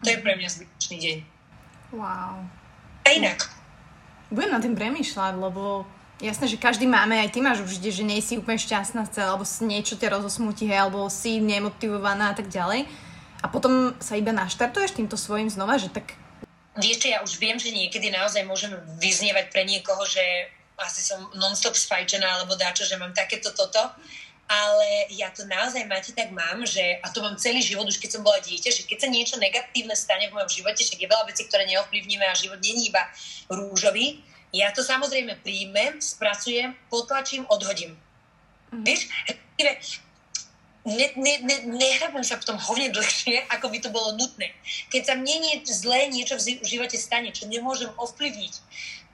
[0.00, 1.39] To je pre mňa zbytočný deň.
[1.90, 2.46] Wow.
[3.06, 3.50] A inak.
[4.30, 5.82] Budem na tým premýšľať, lebo
[6.22, 9.42] jasné, že každý máme, aj ty máš už, že nie si úplne šťastná celá, alebo
[9.66, 12.86] niečo ťa rozosmutí, hej, alebo si nemotivovaná a tak ďalej.
[13.40, 16.14] A potom sa iba naštartuješ týmto svojim znova, že tak...
[16.78, 18.70] Vieš čo, ja už viem, že niekedy naozaj môžem
[19.02, 20.22] vyznievať pre niekoho, že
[20.78, 23.80] asi som non-stop sfajčená, alebo dáčo, že mám takéto toto
[24.50, 28.18] ale ja to naozaj, máte, tak mám, že, a to mám celý život, už keď
[28.18, 31.24] som bola dieťa, že keď sa niečo negatívne stane v mojom živote, však je veľa
[31.30, 33.06] vecí, ktoré neovplyvníme a život není iba
[33.46, 34.18] rúžový,
[34.50, 37.94] ja to samozrejme príjmem, spracujem, potlačím, odhodím.
[38.74, 38.82] Mm.
[38.82, 39.06] Vieš?
[40.82, 44.50] ne, ne, ne, nehrabem sa v tom hovne dlhšie, ako by to bolo nutné.
[44.90, 48.54] Keď sa mne nie, zlé niečo v živote stane, čo nemôžem ovplyvniť,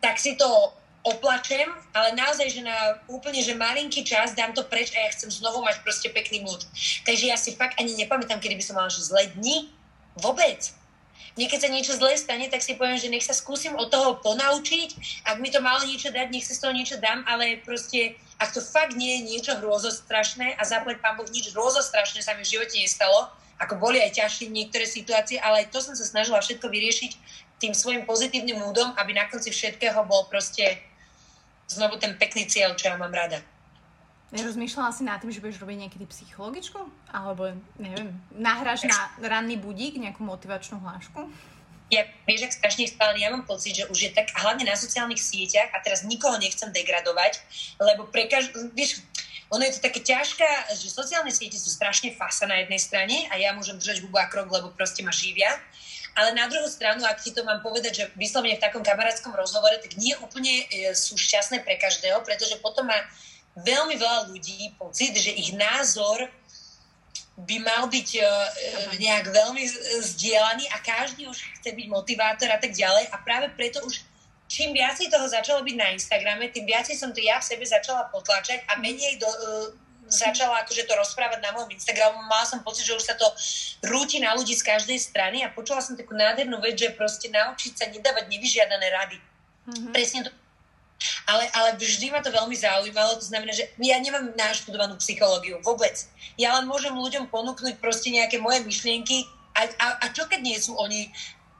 [0.00, 0.72] tak si to
[1.06, 5.30] oplačem, ale naozaj, že na úplne, že malinký čas dám to preč a ja chcem
[5.30, 6.66] znovu mať proste pekný múd.
[7.06, 9.70] Takže ja si fakt ani nepamätám, kedy by som mala že zlé dni.
[10.18, 10.74] Vôbec.
[11.36, 14.16] Mne keď sa niečo zlé stane, tak si poviem, že nech sa skúsim od toho
[14.24, 15.22] ponaučiť.
[15.28, 18.56] Ak mi to malo niečo dať, nech sa z toho niečo dám, ale proste ak
[18.56, 22.56] to fakt nie je niečo hrôzostrašné a zaplať pán Boh, nič hrôzostrašné sa mi v
[22.56, 23.28] živote nestalo,
[23.60, 27.12] ako boli aj ťažšie niektoré situácie, ale aj to som sa snažila všetko vyriešiť
[27.60, 30.80] tým svojim pozitívnym múdom, aby na konci všetkého bol proste
[31.66, 33.42] znovu ten pekný cieľ, čo ja mám rada.
[34.34, 36.82] Nerozmýšľala si nad tým, že budeš robiť niekedy psychologičku?
[37.14, 41.30] Alebo, neviem, nahráš na ranný budík nejakú motivačnú hlášku?
[41.86, 45.22] ja, vieš, ak strašne chválený, ja mám pocit, že už je tak, hlavne na sociálnych
[45.22, 47.38] sieťach, a teraz nikoho nechcem degradovať,
[47.78, 49.06] lebo pre každú, vieš,
[49.46, 53.38] ono je to také ťažké, že sociálne siete sú strašne fasa na jednej strane a
[53.38, 55.54] ja môžem držať hubu a krok, lebo proste ma živia.
[56.16, 59.76] Ale na druhú stranu, ak ti to mám povedať, že vyslovene v takom kamarátskom rozhovore,
[59.84, 62.96] tak nie úplne e, sú šťastné pre každého, pretože potom má
[63.56, 66.24] veľmi veľa ľudí pocit, že ich názor
[67.36, 68.28] by mal byť uh,
[68.96, 69.60] nejak veľmi
[70.00, 73.12] zdieľaný a každý už chce byť motivátor a tak ďalej.
[73.12, 74.00] A práve preto už
[74.48, 78.08] čím viacej toho začalo byť na Instagrame, tým viacej som to ja v sebe začala
[78.08, 79.28] potlačať a menej do,
[80.06, 82.22] začala akože to rozprávať na môjom Instagramu.
[82.26, 83.26] Mala som pocit, že už sa to
[83.86, 87.72] rúti na ľudí z každej strany a počula som takú nádhernú vec, že proste naučiť
[87.74, 89.18] sa nedávať nevyžiadané rady.
[89.66, 89.92] Mm-hmm.
[89.92, 90.30] Presne to
[91.28, 96.08] ale, ale vždy ma to veľmi zaujímalo, to znamená, že ja nemám naštudovanú psychológiu vôbec.
[96.40, 100.56] Ja len môžem ľuďom ponúknuť proste nejaké moje myšlienky a, a, a čo keď nie
[100.56, 101.12] sú oni,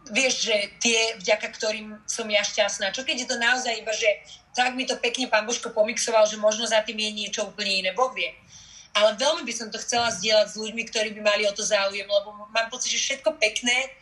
[0.08, 4.08] vieš, že tie, vďaka ktorým som ja šťastná, čo keď je to naozaj iba, že
[4.56, 7.90] tak mi to pekne pán Božko pomixoval, že možno za tým je niečo úplne iné,
[7.92, 8.32] Boh vie.
[8.96, 12.08] Ale veľmi by som to chcela zdieľať s ľuďmi, ktorí by mali o to záujem,
[12.08, 13.92] lebo mám pocit, že všetko pekné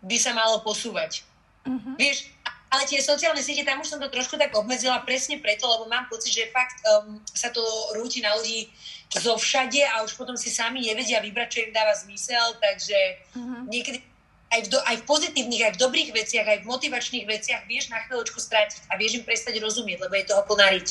[0.00, 1.20] by sa malo posúvať.
[1.68, 1.92] Uh-huh.
[2.00, 2.32] Vieš,
[2.72, 6.08] ale tie sociálne siete, tam už som to trošku tak obmedzila presne preto, lebo mám
[6.08, 7.60] pocit, že fakt um, sa to
[7.96, 8.72] rúti na ľudí
[9.12, 12.98] zo všade a už potom si sami nevedia vybrať, čo im dáva zmysel, takže
[13.36, 13.68] uh-huh.
[13.68, 14.00] niekedy
[14.48, 17.92] aj v, do, aj v pozitívnych, aj v dobrých veciach, aj v motivačných veciach vieš
[17.92, 20.88] na chvíľočku stratiť a vieš im prestať rozumieť, lebo je toho plná riť.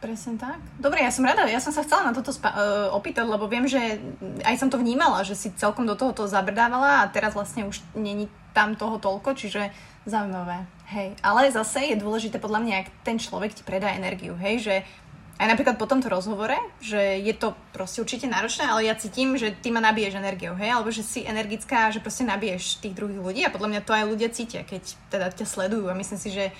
[0.00, 0.56] Presne tak.
[0.80, 3.68] Dobre, ja som rada, ja som sa chcela na toto spa- uh, opýtať, lebo viem,
[3.68, 4.00] že
[4.48, 8.24] aj som to vnímala, že si celkom do tohoto zabrdávala a teraz vlastne už není
[8.56, 9.68] tam toho toľko, čiže
[10.08, 10.64] zaujímavé.
[10.88, 14.74] Hej, ale zase je dôležité podľa mňa, ak ten človek ti predá energiu, hej, že
[15.40, 16.52] aj napríklad po tomto rozhovore,
[16.84, 20.76] že je to proste určite náročné, ale ja cítim, že ty ma nabiješ energiou, hej,
[20.76, 24.04] alebo že si energická, že proste nabiješ tých druhých ľudí a podľa mňa to aj
[24.04, 25.88] ľudia cítia, keď teda ťa sledujú.
[25.88, 26.52] A myslím si, že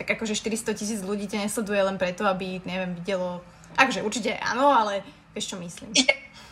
[0.00, 3.44] tak akože 400 tisíc ľudí ťa nesleduje len preto, aby, neviem, videlo,
[3.76, 5.04] akže určite áno, ale
[5.36, 5.92] vieš čo myslím.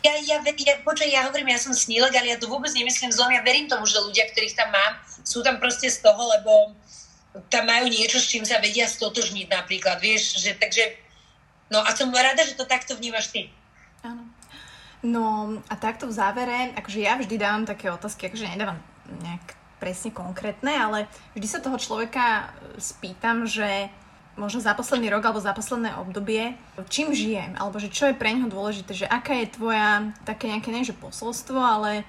[0.01, 3.29] Ja, ja, ja, počuj, ja hovorím, ja som snílek, ale ja to vôbec nemyslím zlom,
[3.29, 6.73] ja verím tomu, že ľudia, ktorých tam mám, sú tam proste z toho, lebo
[7.53, 10.97] tam majú niečo, s čím sa vedia stotožniť napríklad, vieš, že takže,
[11.71, 13.47] no a som rada, že to takto vnímaš ty.
[14.03, 14.27] Áno.
[15.01, 18.77] No a takto v závere, akože ja vždy dávam také otázky, akože nedávam
[19.25, 23.89] nejak presne konkrétne, ale vždy sa toho človeka spýtam, že
[24.37, 26.53] možno za posledný rok alebo za posledné obdobie,
[26.87, 30.69] čím žijem, alebo že čo je pre neho dôležité, že aká je tvoja také nejaké,
[30.69, 32.05] nie posolstvo, ale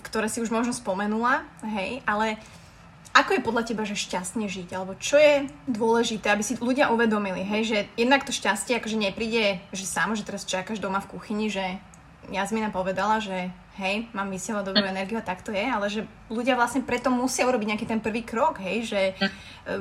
[0.00, 2.40] ktoré si už možno spomenula, hej, ale
[3.12, 4.72] ako je podľa teba, že šťastne žiť?
[4.72, 9.60] Alebo čo je dôležité, aby si ľudia uvedomili, hej, že jednak to šťastie akože nepríde,
[9.72, 11.76] že samo, že teraz čakáš doma v kuchyni, že
[12.32, 13.50] Jazmina povedala, že
[13.82, 17.48] hej, mám vysielať dobrú energiu a tak to je, ale že ľudia vlastne preto musia
[17.48, 19.12] urobiť nejaký ten prvý krok, hej, že e,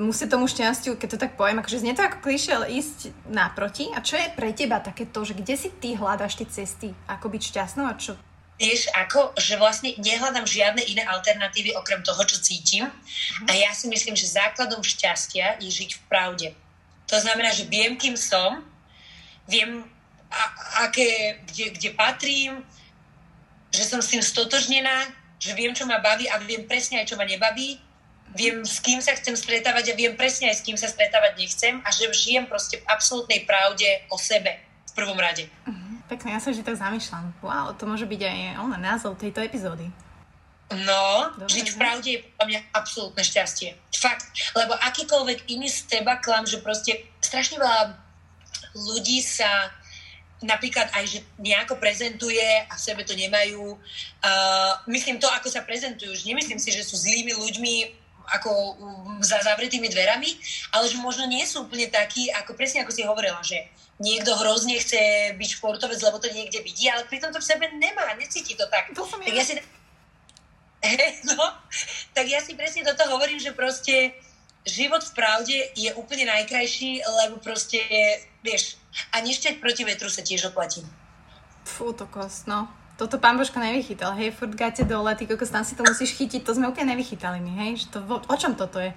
[0.02, 3.92] musí tomu šťastiu, keď to tak poviem, akože znie to ako klišé, ale ísť naproti.
[3.94, 7.30] A čo je pre teba také to, že kde si ty hľadaš tie cesty, ako
[7.30, 8.18] byť šťastnou a čo
[8.62, 12.86] Vieš, ako, že vlastne nehľadám žiadne iné alternatívy okrem toho, čo cítim.
[12.86, 13.50] Uh-huh.
[13.50, 16.48] A ja si myslím, že základom šťastia je žiť v pravde.
[17.10, 18.62] To znamená, že viem, kým som,
[19.50, 19.82] viem,
[20.30, 20.42] a,
[20.86, 22.62] aké, kde, kde patrím,
[23.74, 25.10] že som s tým stotožnená,
[25.42, 27.82] že viem, čo ma baví a viem presne aj, čo ma nebaví.
[28.32, 31.82] Viem, s kým sa chcem stretávať a viem presne aj, s kým sa stretávať nechcem
[31.84, 35.50] a že žijem proste v absolútnej pravde o sebe v prvom rade.
[35.68, 35.81] Uh-huh.
[36.12, 37.32] Pekne, ja sa vždy tak zamýšľam.
[37.40, 39.88] Wow, to môže byť aj on, názov tejto epizódy.
[40.84, 43.80] No, Dobre, žiť v pravde je podľa mňa absolútne šťastie.
[43.96, 44.28] Fakt.
[44.52, 47.96] Lebo akýkoľvek iný z teba klam, že proste strašne veľa
[48.76, 49.72] ľudí sa
[50.44, 53.80] napríklad aj, že nejako prezentuje a v sebe to nemajú.
[54.20, 56.12] Uh, myslím to, ako sa prezentujú.
[56.12, 57.76] Už nemyslím si, že sú zlými ľuďmi,
[58.30, 58.78] ako
[59.26, 60.30] za zavretými dverami,
[60.76, 63.70] ale že možno nie sú úplne takí, ako presne ako si hovorila, že
[64.02, 68.18] niekto hrozne chce byť športovec, lebo to niekde vidí, ale pritom to v sebe nemá,
[68.18, 68.90] necíti to tak.
[68.98, 69.42] To som tak ja.
[69.42, 69.54] ja si,
[71.30, 71.38] no,
[72.18, 74.18] tak ja si presne toto hovorím, že proste
[74.66, 77.82] život v pravde je úplne najkrajší, lebo proste,
[78.46, 78.78] vieš,
[79.14, 80.82] a nešťať proti vetru sa tiež oplatí.
[81.66, 82.70] Fú, to kost, no.
[83.02, 86.46] Toto pán Božko nevychytal, hej, furt gate dole, ty kokos, tam si to musíš chytiť,
[86.46, 88.94] to sme úplne nevychytali my, hej, že to, o čom toto je?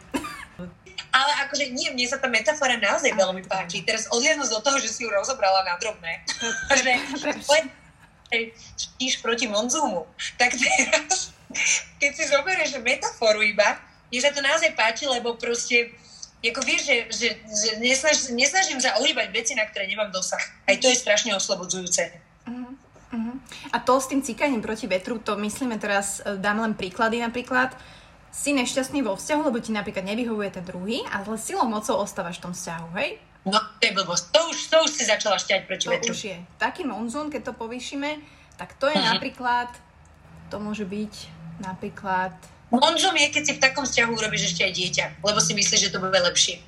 [1.09, 3.81] Ale akože nie, mne sa tá metafora naozaj veľmi páči.
[3.81, 6.21] Teraz odliadnúť do toho, že si ju rozobrala na drobné.
[6.77, 7.65] že len
[8.77, 10.05] štíš proti Monzúmu.
[10.37, 11.33] Tak teraz,
[11.97, 13.81] keď si zoberieš metaforu iba,
[14.13, 15.97] mne sa to naozaj páči, lebo proste
[16.45, 20.45] ako vieš, že, že, že nesnaž, nesnažím sa ohýbať veci, na ktoré nemám dosah.
[20.69, 22.24] Aj to je strašne oslobodzujúce.
[23.15, 23.39] Uh-huh.
[23.71, 27.71] A to s tým cíkaním proti vetru, to myslíme teraz, e, dám len príklady napríklad,
[28.29, 32.51] si nešťastný vo vzťahu, lebo ti napríklad nevyhovuje ten druhý, ale silou mocou ostávaš v
[32.51, 33.23] tom vzťahu, hej?
[33.47, 34.25] No, to je blbosť.
[34.35, 36.11] To už, to už si začala šťať proti To vetru.
[36.11, 36.37] už je.
[36.59, 38.19] Taký monzún, keď to povýšime,
[38.59, 39.07] tak to je Mhm.
[39.15, 39.71] napríklad,
[40.51, 41.15] to môže byť
[41.63, 42.35] napríklad
[42.75, 45.93] Monžom je, keď si v takom vzťahu urobíš ešte aj dieťa, lebo si myslíš, že
[45.95, 46.59] to bude lepšie.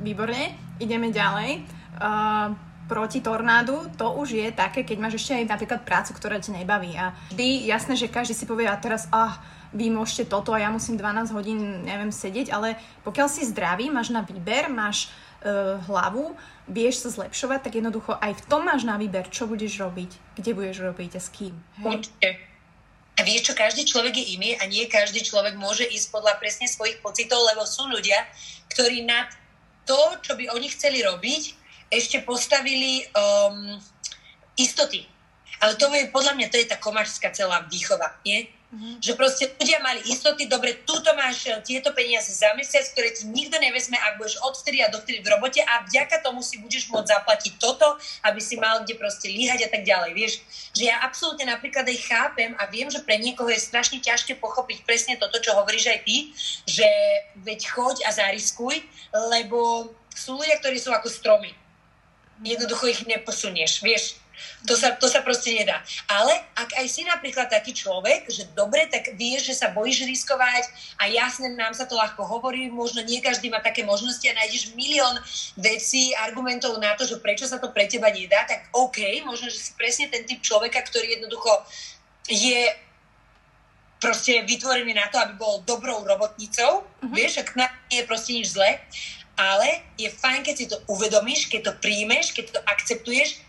[0.00, 1.60] Výborne, ideme ďalej.
[2.00, 2.56] Uh,
[2.86, 6.94] proti tornádu, to už je také, keď máš ešte aj napríklad prácu, ktorá ti nebaví.
[6.94, 9.42] A vždy, jasné, že každý si povie, a teraz, ah,
[9.74, 14.14] vy môžete toto a ja musím 12 hodín, neviem, sedieť, ale pokiaľ si zdravý, máš
[14.14, 15.10] na výber, máš
[15.42, 16.38] uh, hlavu,
[16.70, 20.50] vieš sa zlepšovať, tak jednoducho aj v tom máš na výber, čo budeš robiť, kde
[20.54, 21.54] budeš robiť a s kým.
[21.82, 22.38] Určite.
[23.16, 26.68] A vieš čo, každý človek je iný a nie každý človek môže ísť podľa presne
[26.68, 28.28] svojich pocitov, lebo sú ľudia,
[28.68, 29.32] ktorí nad
[29.88, 33.78] to, čo by oni chceli robiť, ešte postavili um,
[34.58, 35.06] istoty.
[35.60, 38.44] Ale to je, podľa mňa, to je tá komačská celá výchova, nie?
[38.66, 38.98] Mm-hmm.
[38.98, 43.24] Že proste ľudia mali istoty, dobre, túto máš e, tieto peniaze za mesiac, ktoré ti
[43.30, 46.90] nikto nevezme, ak budeš od vtedy a dovtedy v robote a vďaka tomu si budeš
[46.90, 47.94] môcť zaplatiť toto,
[48.26, 50.10] aby si mal kde proste líhať a tak ďalej.
[50.18, 50.32] Vieš,
[50.74, 54.82] že ja absolútne napríklad aj chápem a viem, že pre niekoho je strašne ťažké pochopiť
[54.82, 56.34] presne toto, čo hovoríš aj ty,
[56.66, 56.88] že
[57.46, 58.82] veď choď a zariskuj,
[59.30, 61.54] lebo sú ľudia, ktorí sú ako stromy.
[62.44, 64.20] Jednoducho ich neposunieš, vieš.
[64.68, 65.80] To sa, to sa proste nedá.
[66.12, 70.68] Ale ak aj si napríklad taký človek, že dobre, tak vieš, že sa bojíš riskovať
[71.00, 74.76] a jasne, nám sa to ľahko hovorí, možno nie každý má také možnosti a nájdeš
[74.76, 75.16] milión
[75.56, 79.56] vecí, argumentov na to, že prečo sa to pre teba nedá, tak OK, možno, že
[79.56, 81.50] si presne ten typ človeka, ktorý jednoducho
[82.28, 82.76] je
[83.96, 87.12] proste vytvorený na to, aby bol dobrou robotnicou, uh-huh.
[87.16, 88.82] vieš, ak na nie je proste nič zlé,
[89.36, 93.44] ale je fajn, keď si to uvedomíš, keď to príjmeš, keď to akceptuješ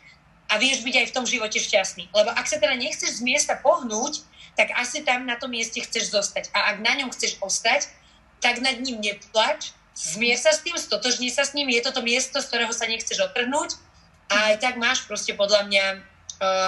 [0.52, 2.12] a vieš byť aj v tom živote šťastný.
[2.12, 4.24] Lebo ak sa teda nechceš z miesta pohnúť,
[4.60, 6.52] tak asi tam na tom mieste chceš zostať.
[6.52, 7.88] A ak na ňom chceš ostať,
[8.44, 12.02] tak nad ním neplač, zmier sa s tým, stotožni sa s ním, je to to
[12.06, 13.80] miesto, z ktorého sa nechceš otrhnúť
[14.28, 16.00] a aj tak máš proste podľa mňa uh,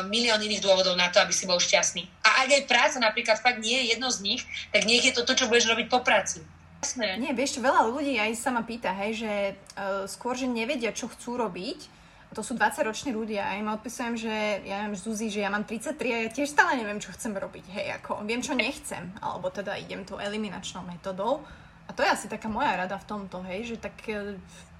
[0.07, 2.07] milión iných dôvodov na to, aby si bol šťastný.
[2.25, 4.41] A ak aj práca napríklad fakt nie je jedno z nich,
[4.73, 6.41] tak nech je to to, čo budeš robiť po práci.
[6.79, 7.19] Jasné.
[7.19, 9.33] Nie, vieš, veľa ľudí aj sa ma pýta, hej, že
[9.75, 11.99] uh, skôr, že nevedia, čo chcú robiť.
[12.37, 15.97] To sú 20-roční ľudia a im odpisujem, že ja neviem, Zuzi, že ja mám 33
[16.13, 17.65] a ja tiež stále neviem, čo chcem robiť.
[17.73, 21.41] Hej, ako viem, čo nechcem, alebo teda idem tou eliminačnou metodou.
[21.89, 24.37] A to je asi taká moja rada v tomto, hej, že tak uh,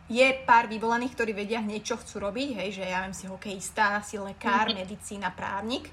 [0.10, 4.02] je pár vyvolených, ktorí vedia hneď, čo chcú robiť, hej, že ja viem si hokejista,
[4.02, 5.86] si lekár, medicína, právnik,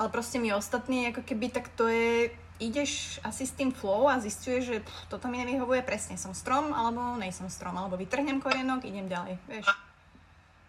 [0.00, 4.22] ale proste my ostatní, ako keby, tak to je, ideš asi s tým flow a
[4.22, 8.86] zistuješ, že pff, toto mi nevyhovuje, presne som strom, alebo nejsem strom, alebo vytrhnem korienok,
[8.86, 9.66] idem ďalej, vieš.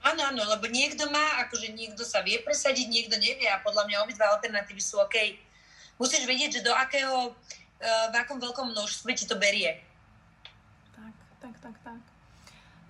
[0.03, 4.03] Áno, áno, lebo niekto má, akože niekto sa vie presadiť, niekto nevie a podľa mňa
[4.03, 5.15] obidva alternatívy sú OK.
[5.95, 9.79] Musíš vedieť, že do akého, uh, v akom veľkom množstve ti to berie.
[10.91, 12.12] Tak, tak, tak, tak.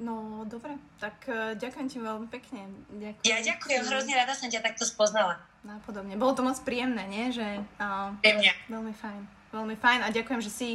[0.02, 2.66] No, dobre, tak uh, ďakujem ti veľmi pekne.
[2.90, 3.88] Ďakujem Ja ďakujem, ti.
[3.94, 5.38] hrozne rada som ťa takto spoznala.
[5.62, 6.18] Nápodobne.
[6.18, 7.30] Bolo to moc príjemné, nie?
[7.30, 8.10] Že, uh,
[8.68, 9.22] veľmi fajn.
[9.54, 10.70] Veľmi fajn a ďakujem, že si,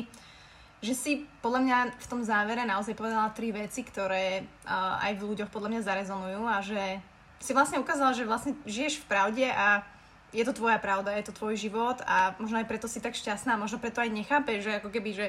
[0.79, 5.27] že si podľa mňa v tom závere naozaj povedala tri veci, ktoré uh, aj v
[5.35, 6.83] ľuďoch podľa mňa zarezonujú a že
[7.43, 9.83] si vlastne ukázala, že vlastne žiješ v pravde a
[10.31, 13.57] je to tvoja pravda, je to tvoj život a možno aj preto si tak šťastná,
[13.57, 15.27] možno preto aj nechápeš, že ako keby, že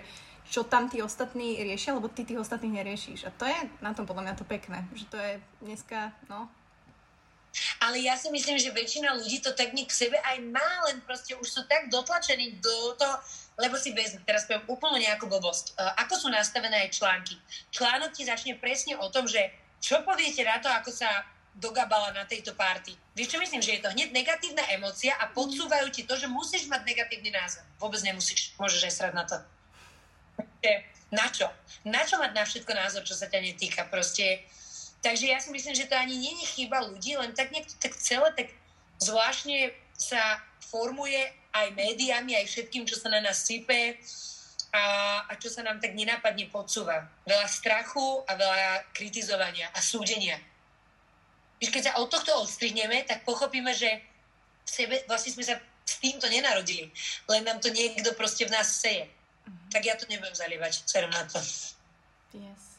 [0.50, 3.30] čo tam tí ostatní riešia, lebo ty tých ostatných neriešiš.
[3.30, 6.50] A to je na tom podľa mňa to pekné, že to je dneska, no,
[7.82, 11.34] Ale ja si myslím, že väčšina ľudí to tak k sebe aj má, len proste
[11.34, 13.16] už sú tak dotlačení do toho,
[13.58, 15.76] lebo si bez, teraz poviem úplnú nejakú blbosť.
[15.76, 17.36] Uh, ako sú nastavené aj články?
[17.74, 19.50] Článok ti začne presne o tom, že
[19.82, 21.10] čo poviete na to, ako sa
[21.60, 22.96] dogabala na tejto party.
[23.18, 26.72] Vieš čo myslím, že je to hneď negatívna emócia a podsúvajú ti to, že musíš
[26.72, 27.68] mať negatívny názor.
[27.82, 29.38] Vôbec nemusíš, môžeš aj srať na to.
[31.10, 31.50] Na čo?
[31.86, 33.90] Na čo mať na všetko názor, čo sa ťa netýka?
[33.90, 34.46] Proste.
[35.02, 37.96] Takže ja si myslím, že to ani nie je chyba ľudí, len tak niekto tak
[37.96, 38.52] celé tak
[39.00, 41.24] zvláštne sa formuje
[41.56, 43.96] aj médiami, aj všetkým, čo sa na nás sype
[44.76, 44.84] a,
[45.24, 47.08] a čo sa nám tak nenápadne podsúva.
[47.24, 50.36] Veľa strachu a veľa kritizovania a súdenia.
[51.64, 54.04] Keď sa od tohto odstrihneme, tak pochopíme, že
[54.68, 55.56] sebe, vlastne sme sa
[55.88, 56.92] s týmto nenarodili.
[57.32, 59.10] Len nám to niekto proste v nás seje
[59.70, 61.38] tak ja to nebudem zalievať, serem na to.
[62.34, 62.78] Yes.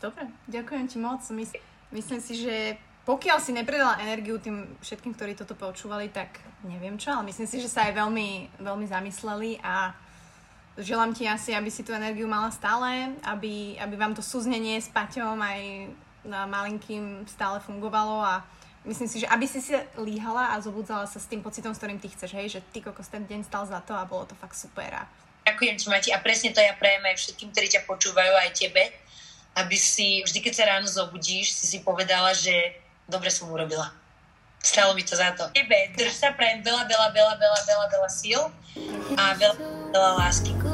[0.00, 1.20] Dobre, ďakujem ti moc.
[1.30, 1.60] Mys-
[1.92, 7.10] myslím si, že pokiaľ si nepredala energiu tým všetkým, ktorí toto počúvali, tak neviem čo,
[7.10, 9.92] ale myslím si, že sa aj veľmi, veľmi zamysleli a
[10.78, 14.88] želám ti asi, aby si tú energiu mala stále, aby, aby vám to súznenie s
[14.88, 15.60] Paťom aj
[16.28, 18.44] malinkým stále fungovalo a
[18.84, 22.00] myslím si, že aby si si líhala a zobudzala sa s tým pocitom, s ktorým
[22.00, 24.56] ty chceš, hej, že ty kokos ten deň stal za to a bolo to fakt
[24.56, 25.04] super a
[25.50, 26.08] Ďakujem ti, Mati.
[26.14, 28.86] A presne to ja prajem aj všetkým, ktorí ťa počúvajú, aj tebe,
[29.58, 32.78] aby si vždy, keď sa ráno zobudíš, si si povedala, že
[33.10, 33.90] dobre som urobila.
[34.62, 35.50] Stalo mi to za to.
[35.50, 38.40] Tebe, drž sa, prajem veľa, veľa, veľa, veľa, veľa, veľa síl
[39.18, 39.56] a veľa,
[39.90, 40.69] veľa lásky.